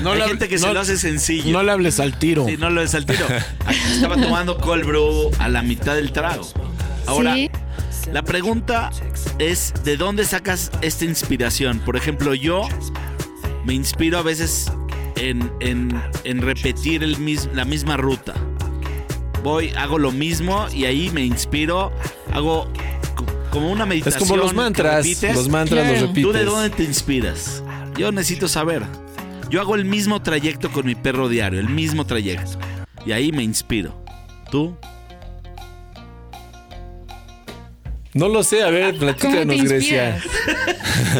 No 0.02 0.12
Hay 0.12 0.18
le- 0.20 0.28
gente 0.28 0.48
que 0.48 0.58
se 0.58 0.66
no- 0.66 0.72
lo 0.72 0.80
hace 0.80 0.96
sencillo. 0.96 1.52
No 1.52 1.62
le 1.62 1.72
hables 1.72 2.00
al 2.00 2.18
tiro. 2.18 2.46
Sí, 2.48 2.56
no 2.56 2.70
lo 2.70 2.80
es 2.82 2.94
al 2.94 3.04
tiro. 3.06 3.26
Aquí 3.66 3.78
Estaba 3.92 4.16
tomando 4.16 4.58
cold 4.58 4.84
brew 4.86 5.30
a 5.38 5.48
la 5.48 5.62
mitad 5.62 5.94
del 5.94 6.12
trago. 6.12 6.48
Ahora, 7.06 7.34
Sí. 7.34 7.50
La 8.12 8.22
pregunta 8.22 8.90
es, 9.38 9.72
¿de 9.84 9.96
dónde 9.96 10.24
sacas 10.24 10.70
esta 10.80 11.04
inspiración? 11.04 11.80
Por 11.80 11.96
ejemplo, 11.96 12.34
yo 12.34 12.62
me 13.64 13.74
inspiro 13.74 14.18
a 14.18 14.22
veces 14.22 14.70
en, 15.16 15.50
en- 15.60 16.00
en 16.24 16.40
repetir 16.42 17.02
el 17.04 17.18
mis- 17.18 17.48
la 17.54 17.64
misma 17.64 17.96
ruta. 17.96 18.34
Voy, 19.42 19.70
hago 19.76 19.98
lo 19.98 20.10
mismo 20.10 20.66
y 20.74 20.84
ahí 20.86 21.10
me 21.10 21.24
inspiro, 21.24 21.92
hago 22.32 22.68
co- 23.14 23.26
como 23.50 23.70
una 23.70 23.84
Es 23.84 23.88
meditación. 23.88 24.28
como 24.28 24.36
los 24.36 24.54
mantras. 24.54 25.06
Los 25.34 25.48
mantras 25.48 25.86
los 25.90 26.00
repites. 26.00 26.22
¿Tú 26.22 26.32
de 26.32 26.44
dónde 26.44 26.70
te 26.70 26.84
inspiras? 26.84 27.62
Yo 27.96 28.10
necesito 28.10 28.48
saber. 28.48 28.82
Yo 29.50 29.60
hago 29.60 29.74
el 29.76 29.84
mismo 29.84 30.20
trayecto 30.22 30.70
con 30.70 30.86
mi 30.86 30.94
perro 30.94 31.28
diario, 31.28 31.60
el 31.60 31.68
mismo 31.68 32.04
trayecto. 32.04 32.58
Y 33.06 33.12
ahí 33.12 33.32
me 33.32 33.42
inspiro. 33.42 34.02
¿Tú? 34.50 34.76
No 38.18 38.26
lo 38.28 38.42
sé, 38.42 38.64
a 38.64 38.70
ver, 38.70 38.96
¿Cómo 38.98 39.12
te 39.12 39.14
platícanos, 39.14 39.62
Grecia. 39.62 40.20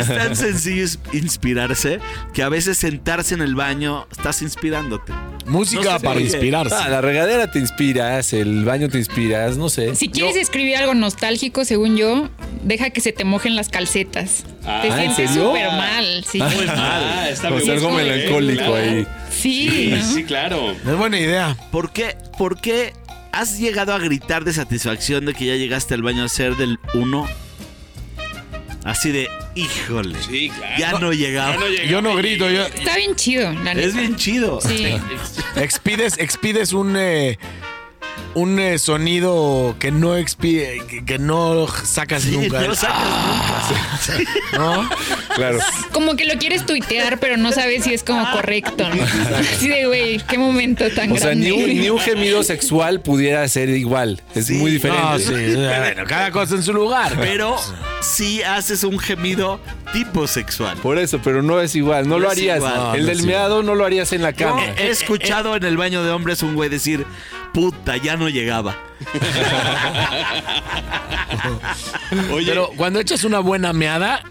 Es 0.01 0.09
tan 0.09 0.34
sencillo 0.34 0.84
inspirarse 1.12 2.01
que 2.34 2.42
a 2.42 2.49
veces 2.49 2.76
sentarse 2.76 3.34
en 3.34 3.42
el 3.42 3.55
baño 3.55 4.07
estás 4.11 4.42
inspirándote. 4.42 5.12
Música 5.46 5.82
No 5.92 5.99
sé 5.99 6.05
para 6.05 6.20
inspirarse. 6.20 6.74
Ah, 6.76 6.88
la 6.88 7.01
regadera 7.01 7.51
te 7.51 7.61
inspiras, 7.61 8.32
el 8.32 8.64
baño 8.64 8.88
te 8.88 8.99
inspiras, 8.99 9.57
no 9.57 9.68
sé. 9.68 9.94
Si 9.94 10.09
quieres 10.09 10.36
escribir 10.36 10.76
algo 10.76 10.94
nostálgico, 10.94 11.64
según 11.64 11.96
yo, 11.96 12.28
deja 12.64 12.90
que 12.90 13.01
se 13.01 13.12
te 13.12 13.24
mojen 13.24 13.55
las 13.55 13.68
calcetas. 13.68 14.44
Ah, 14.66 14.80
te 14.82 14.88
¿en 14.88 15.14
sientes 15.14 15.30
súper 15.30 15.68
mal. 15.68 16.24
Sí, 16.30 16.38
Muy 16.38 16.66
mal. 16.66 17.28
Está 17.28 17.49
sea, 17.61 17.74
algo 17.74 17.90
bien, 17.94 18.09
melancólico 18.09 18.59
claro. 18.59 18.74
ahí. 18.74 19.07
sí, 19.30 19.68
Sí, 19.70 19.86
¿no? 19.96 20.14
sí, 20.14 20.24
claro. 20.24 20.72
Es 20.72 20.96
buena 20.96 21.18
idea. 21.18 21.57
¿Por 21.70 21.92
qué, 21.92 22.16
¿Por 22.36 22.61
qué 22.61 22.92
has 23.33 23.59
llegado 23.59 23.93
a 23.93 23.99
gritar 23.99 24.45
de 24.45 24.53
satisfacción 24.53 25.26
de 25.26 25.35
que 25.35 25.47
ya 25.47 25.55
llegaste 25.57 25.95
al 25.95 26.03
baño 26.03 26.24
a 26.24 26.29
ser 26.29 26.57
del 26.57 26.79
1? 26.95 27.29
Así 28.85 29.11
de, 29.11 29.29
híjole. 29.55 30.16
Sí, 30.22 30.51
claro. 30.51 30.74
Ya 30.79 30.93
no 30.99 31.12
llegaba. 31.12 31.53
Ya 31.53 31.61
no 31.61 31.66
llegaba. 31.68 31.91
Yo 31.91 32.03
no 32.03 32.16
grito, 32.16 32.49
yo. 32.49 32.64
Está 32.64 32.97
bien 32.97 33.14
chido, 33.16 33.53
la 33.53 33.74
neta. 33.74 33.87
Es 33.87 33.95
bien 33.95 34.16
chido. 34.16 34.61
Sí. 34.61 34.97
Expides, 35.57 36.16
expides 36.18 36.72
un 36.72 36.97
eh, 36.97 37.39
un 38.35 38.59
eh, 38.61 38.79
sonido 38.79 39.74
que 39.79 39.91
no 39.91 40.16
expide, 40.16 40.83
que, 40.89 41.05
que 41.05 41.18
no 41.18 41.66
sacas 41.68 42.22
Sí, 42.22 42.33
nunca. 42.37 42.61
no 42.61 42.74
sacas 42.74 42.99
¿No? 44.53 44.89
Claro. 45.35 45.59
Como 45.93 46.16
que 46.16 46.24
lo 46.24 46.35
quieres 46.39 46.66
tuitear, 46.66 47.18
pero 47.20 47.37
no 47.37 47.53
sabes 47.53 47.85
si 47.85 47.95
es 47.95 48.03
como 48.03 48.29
correcto. 48.33 48.89
¿no? 48.89 49.03
Así 49.39 49.68
de, 49.68 49.87
güey, 49.87 50.18
qué 50.29 50.39
momento 50.39 50.85
tan 50.91 51.12
O 51.12 51.16
sea, 51.16 51.35
ni 51.35 51.51
un, 51.51 51.66
ni 51.68 51.91
un 51.91 51.99
gemido 51.99 52.43
sexual 52.43 53.01
pudiera 53.01 53.47
ser 53.49 53.68
igual. 53.70 54.20
Es 54.35 54.51
muy 54.51 54.70
diferente. 54.72 55.03
No, 55.03 55.18
sí. 55.18 55.55
Bueno, 55.55 56.05
cada 56.07 56.31
cosa 56.31 56.55
en 56.57 56.62
su 56.62 56.72
lugar. 56.72 57.14
Pero 57.18 57.57
sí 58.01 58.43
haces 58.43 58.85
un 58.85 58.99
gemido 58.99 59.61
tipo 59.93 60.26
sexual. 60.26 60.76
Por 60.79 60.99
eso, 60.99 61.20
pero 61.22 61.43
no 61.43 61.61
es 61.61 61.74
igual. 61.74 62.09
No, 62.09 62.14
No 62.16 62.20
lo 62.20 62.31
harías. 62.31 62.62
el 62.95 63.03
no 63.03 63.07
del 63.09 63.22
meado 63.24 63.62
no 63.62 63.74
lo 63.74 63.85
harías 63.85 64.12
en 64.12 64.22
la 64.22 64.31
Yo 64.33 64.49
cama. 64.49 64.62
he 64.76 64.89
escuchado 64.89 65.57
en 65.57 65.64
el 65.64 65.76
baño 65.76 66.03
de 66.05 66.11
hombres 66.11 66.43
un 66.43 66.55
güey 66.55 66.68
decir, 66.68 67.07
puta, 67.55 67.97
ya 67.97 68.16
no 68.19 68.29
llegaba. 68.29 68.77
Oye, 72.33 72.47
Pero 72.47 72.71
cuando 72.77 73.01
echas 73.01 73.25
una 73.25 73.41
buena 73.41 73.73
meada, 73.73 74.23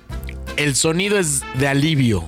el 0.56 0.76
sonido 0.76 1.20
es 1.20 1.42
de 1.56 1.68
alivio. 1.68 2.24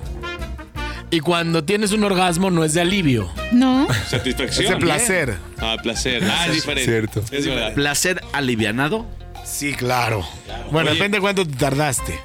Y 1.10 1.20
cuando 1.20 1.64
tienes 1.64 1.92
un 1.92 2.04
orgasmo 2.04 2.50
no 2.50 2.64
es 2.64 2.74
de 2.74 2.82
alivio, 2.82 3.28
No. 3.50 3.88
satisfacción. 4.08 4.64
es 4.66 4.70
de 4.70 4.76
placer. 4.76 5.36
Ah, 5.58 5.76
placer. 5.82 6.22
Ah, 6.24 6.46
es 6.46 6.54
diferente. 6.54 6.84
Cierto. 6.84 7.24
Es 7.32 7.46
verdad. 7.46 7.74
Placer 7.74 8.22
alivianado. 8.32 9.06
Sí, 9.44 9.72
claro. 9.74 10.24
Bueno, 10.70 10.90
Oye. 10.90 10.98
depende 10.98 11.16
de 11.16 11.20
cuánto 11.22 11.44
te 11.44 11.56
tardaste. 11.56 12.20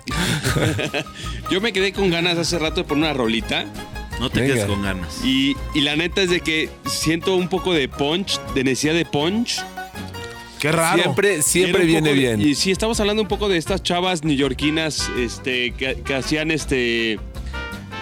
Yo 1.49 1.61
me 1.61 1.73
quedé 1.73 1.93
con 1.93 2.11
ganas 2.11 2.37
hace 2.37 2.59
rato 2.59 2.81
de 2.81 2.83
poner 2.83 3.05
una 3.05 3.13
rolita. 3.13 3.65
No 4.19 4.29
te 4.29 4.41
Venga. 4.41 4.53
quedes 4.53 4.65
con 4.67 4.81
ganas. 4.81 5.23
Y, 5.25 5.55
y 5.73 5.81
la 5.81 5.95
neta 5.95 6.21
es 6.21 6.29
de 6.29 6.39
que 6.41 6.69
siento 6.85 7.35
un 7.35 7.47
poco 7.49 7.73
de 7.73 7.87
punch, 7.89 8.39
de 8.53 8.63
necesidad 8.63 8.93
de 8.93 9.05
punch. 9.05 9.61
Qué 10.59 10.71
raro. 10.71 11.03
Siempre, 11.03 11.33
Era 11.35 11.43
siempre 11.43 11.81
un 11.81 11.87
viene 11.87 12.09
poco 12.09 12.13
de- 12.21 12.35
bien. 12.35 12.41
y 12.41 12.55
sí, 12.55 12.71
estamos 12.71 12.99
hablando 12.99 13.21
un 13.21 13.27
poco 13.27 13.49
de 13.49 13.57
estas 13.57 13.83
chavas 13.83 14.23
neoyorquinas 14.23 15.09
este, 15.19 15.71
que, 15.71 16.01
que 16.01 16.15
hacían 16.15 16.49
este 16.49 17.19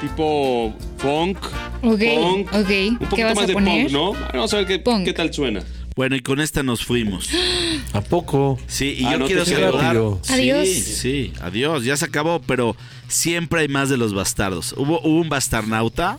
tipo 0.02 0.74
funk. 0.98 1.38
Ok, 1.82 2.00
Punk, 2.16 2.48
ok. 2.54 2.56
Un 2.56 2.98
¿Qué 3.00 3.06
poquito 3.10 3.28
vas 3.28 3.36
más 3.36 3.44
a 3.44 3.48
de 3.48 3.54
poner? 3.54 3.84
punk, 3.88 3.92
¿no? 3.94 4.14
Vamos 4.34 4.54
a 4.54 4.58
ver 4.58 4.66
qué, 4.68 4.80
Punk. 4.80 5.06
qué 5.06 5.14
tal 5.14 5.34
suena. 5.34 5.62
Bueno, 5.96 6.16
y 6.16 6.22
con 6.22 6.40
esta 6.40 6.64
nos 6.64 6.84
fuimos. 6.86 7.30
¿A 7.94 8.02
poco? 8.02 8.60
Sí, 8.68 8.96
y 9.00 9.06
Ah, 9.06 9.14
yo 9.14 9.20
no 9.20 9.26
quiero 9.28 9.46
saludar. 9.46 9.96
Sí, 10.24 10.34
Adiós. 10.34 10.68
Sí, 10.70 11.34
adiós. 11.42 11.84
Ya 11.86 11.96
se 11.98 12.06
acabó, 12.06 12.42
pero 12.42 12.76
siempre 13.08 13.62
hay 13.62 13.68
más 13.68 13.90
de 13.90 13.98
los 13.98 14.14
bastardos. 14.14 14.74
Hubo, 14.78 15.00
hubo 15.02 15.22
un 15.22 15.30
bastarnauta 15.30 16.18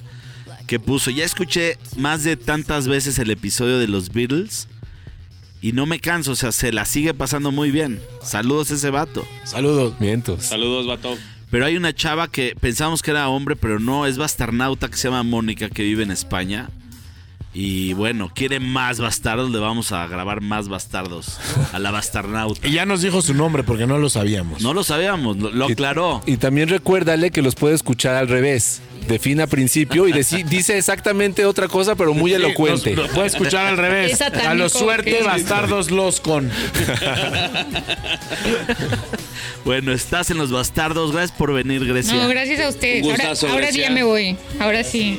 que 0.66 0.78
puso, 0.78 1.10
ya 1.10 1.24
escuché 1.24 1.76
más 1.96 2.22
de 2.24 2.36
tantas 2.36 2.86
veces 2.88 3.18
el 3.18 3.30
episodio 3.30 3.78
de 3.78 3.88
los 3.88 4.10
Beatles 4.12 4.68
y 5.60 5.72
no 5.72 5.86
me 5.86 5.98
canso, 5.98 6.32
o 6.32 6.36
sea, 6.36 6.52
se 6.52 6.72
la 6.72 6.84
sigue 6.84 7.12
pasando 7.14 7.50
muy 7.50 7.70
bien. 7.70 8.00
Saludos 8.22 8.70
a 8.70 8.74
ese 8.74 8.90
vato. 8.90 9.26
Saludos. 9.44 9.94
Mientos. 9.98 10.44
Saludos, 10.44 10.86
vato. 10.86 11.16
Pero 11.50 11.66
hay 11.66 11.76
una 11.76 11.94
chava 11.94 12.28
que 12.30 12.54
pensamos 12.60 13.02
que 13.02 13.10
era 13.10 13.28
hombre, 13.28 13.56
pero 13.56 13.78
no, 13.80 14.06
es 14.06 14.18
bastarnauta 14.18 14.88
que 14.88 14.96
se 14.96 15.08
llama 15.08 15.22
Mónica, 15.22 15.68
que 15.68 15.82
vive 15.82 16.02
en 16.02 16.10
España. 16.10 16.68
Y 17.56 17.92
bueno, 17.92 18.32
quiere 18.34 18.58
más 18.58 18.98
bastardos, 18.98 19.48
le 19.52 19.60
vamos 19.60 19.92
a 19.92 20.06
grabar 20.08 20.40
más 20.40 20.66
bastardos 20.68 21.38
a 21.72 21.78
la 21.78 21.92
bastarnauta. 21.92 22.66
Y 22.68 22.72
ya 22.72 22.84
nos 22.84 23.00
dijo 23.02 23.22
su 23.22 23.32
nombre 23.32 23.62
porque 23.62 23.86
no 23.86 23.96
lo 23.98 24.10
sabíamos. 24.10 24.60
No 24.60 24.74
lo 24.74 24.82
sabíamos, 24.82 25.36
lo, 25.36 25.50
lo 25.50 25.66
aclaró. 25.66 26.20
Y 26.26 26.36
también 26.36 26.68
recuérdale 26.68 27.30
que 27.30 27.42
los 27.42 27.54
puede 27.54 27.76
escuchar 27.76 28.16
al 28.16 28.26
revés. 28.28 28.82
De 29.06 29.18
fin 29.18 29.40
a 29.40 29.46
principio 29.46 30.08
y 30.08 30.12
deci- 30.12 30.44
dice 30.48 30.76
exactamente 30.78 31.44
otra 31.44 31.68
cosa, 31.68 31.94
pero 31.94 32.12
muy 32.14 32.32
elocuente. 32.32 32.94
Nos 32.96 33.10
puede 33.10 33.28
escuchar 33.28 33.66
al 33.66 33.76
revés. 33.76 34.20
A 34.20 34.54
lo 34.54 34.68
suerte, 34.68 35.22
bastardos 35.22 35.90
los 35.92 36.20
con. 36.20 36.50
Bueno, 39.64 39.92
estás 39.92 40.30
en 40.30 40.36
los 40.36 40.50
bastardos. 40.52 41.12
Gracias 41.12 41.36
por 41.38 41.52
venir, 41.54 41.86
Grecia. 41.86 42.12
No, 42.14 42.28
gracias 42.28 42.60
a 42.60 42.68
ustedes. 42.68 43.02
Ahora, 43.44 43.72
sí 43.72 43.78
ya 43.80 43.88
me 43.90 44.02
voy. 44.02 44.36
Ahora 44.60 44.84
sí. 44.84 45.18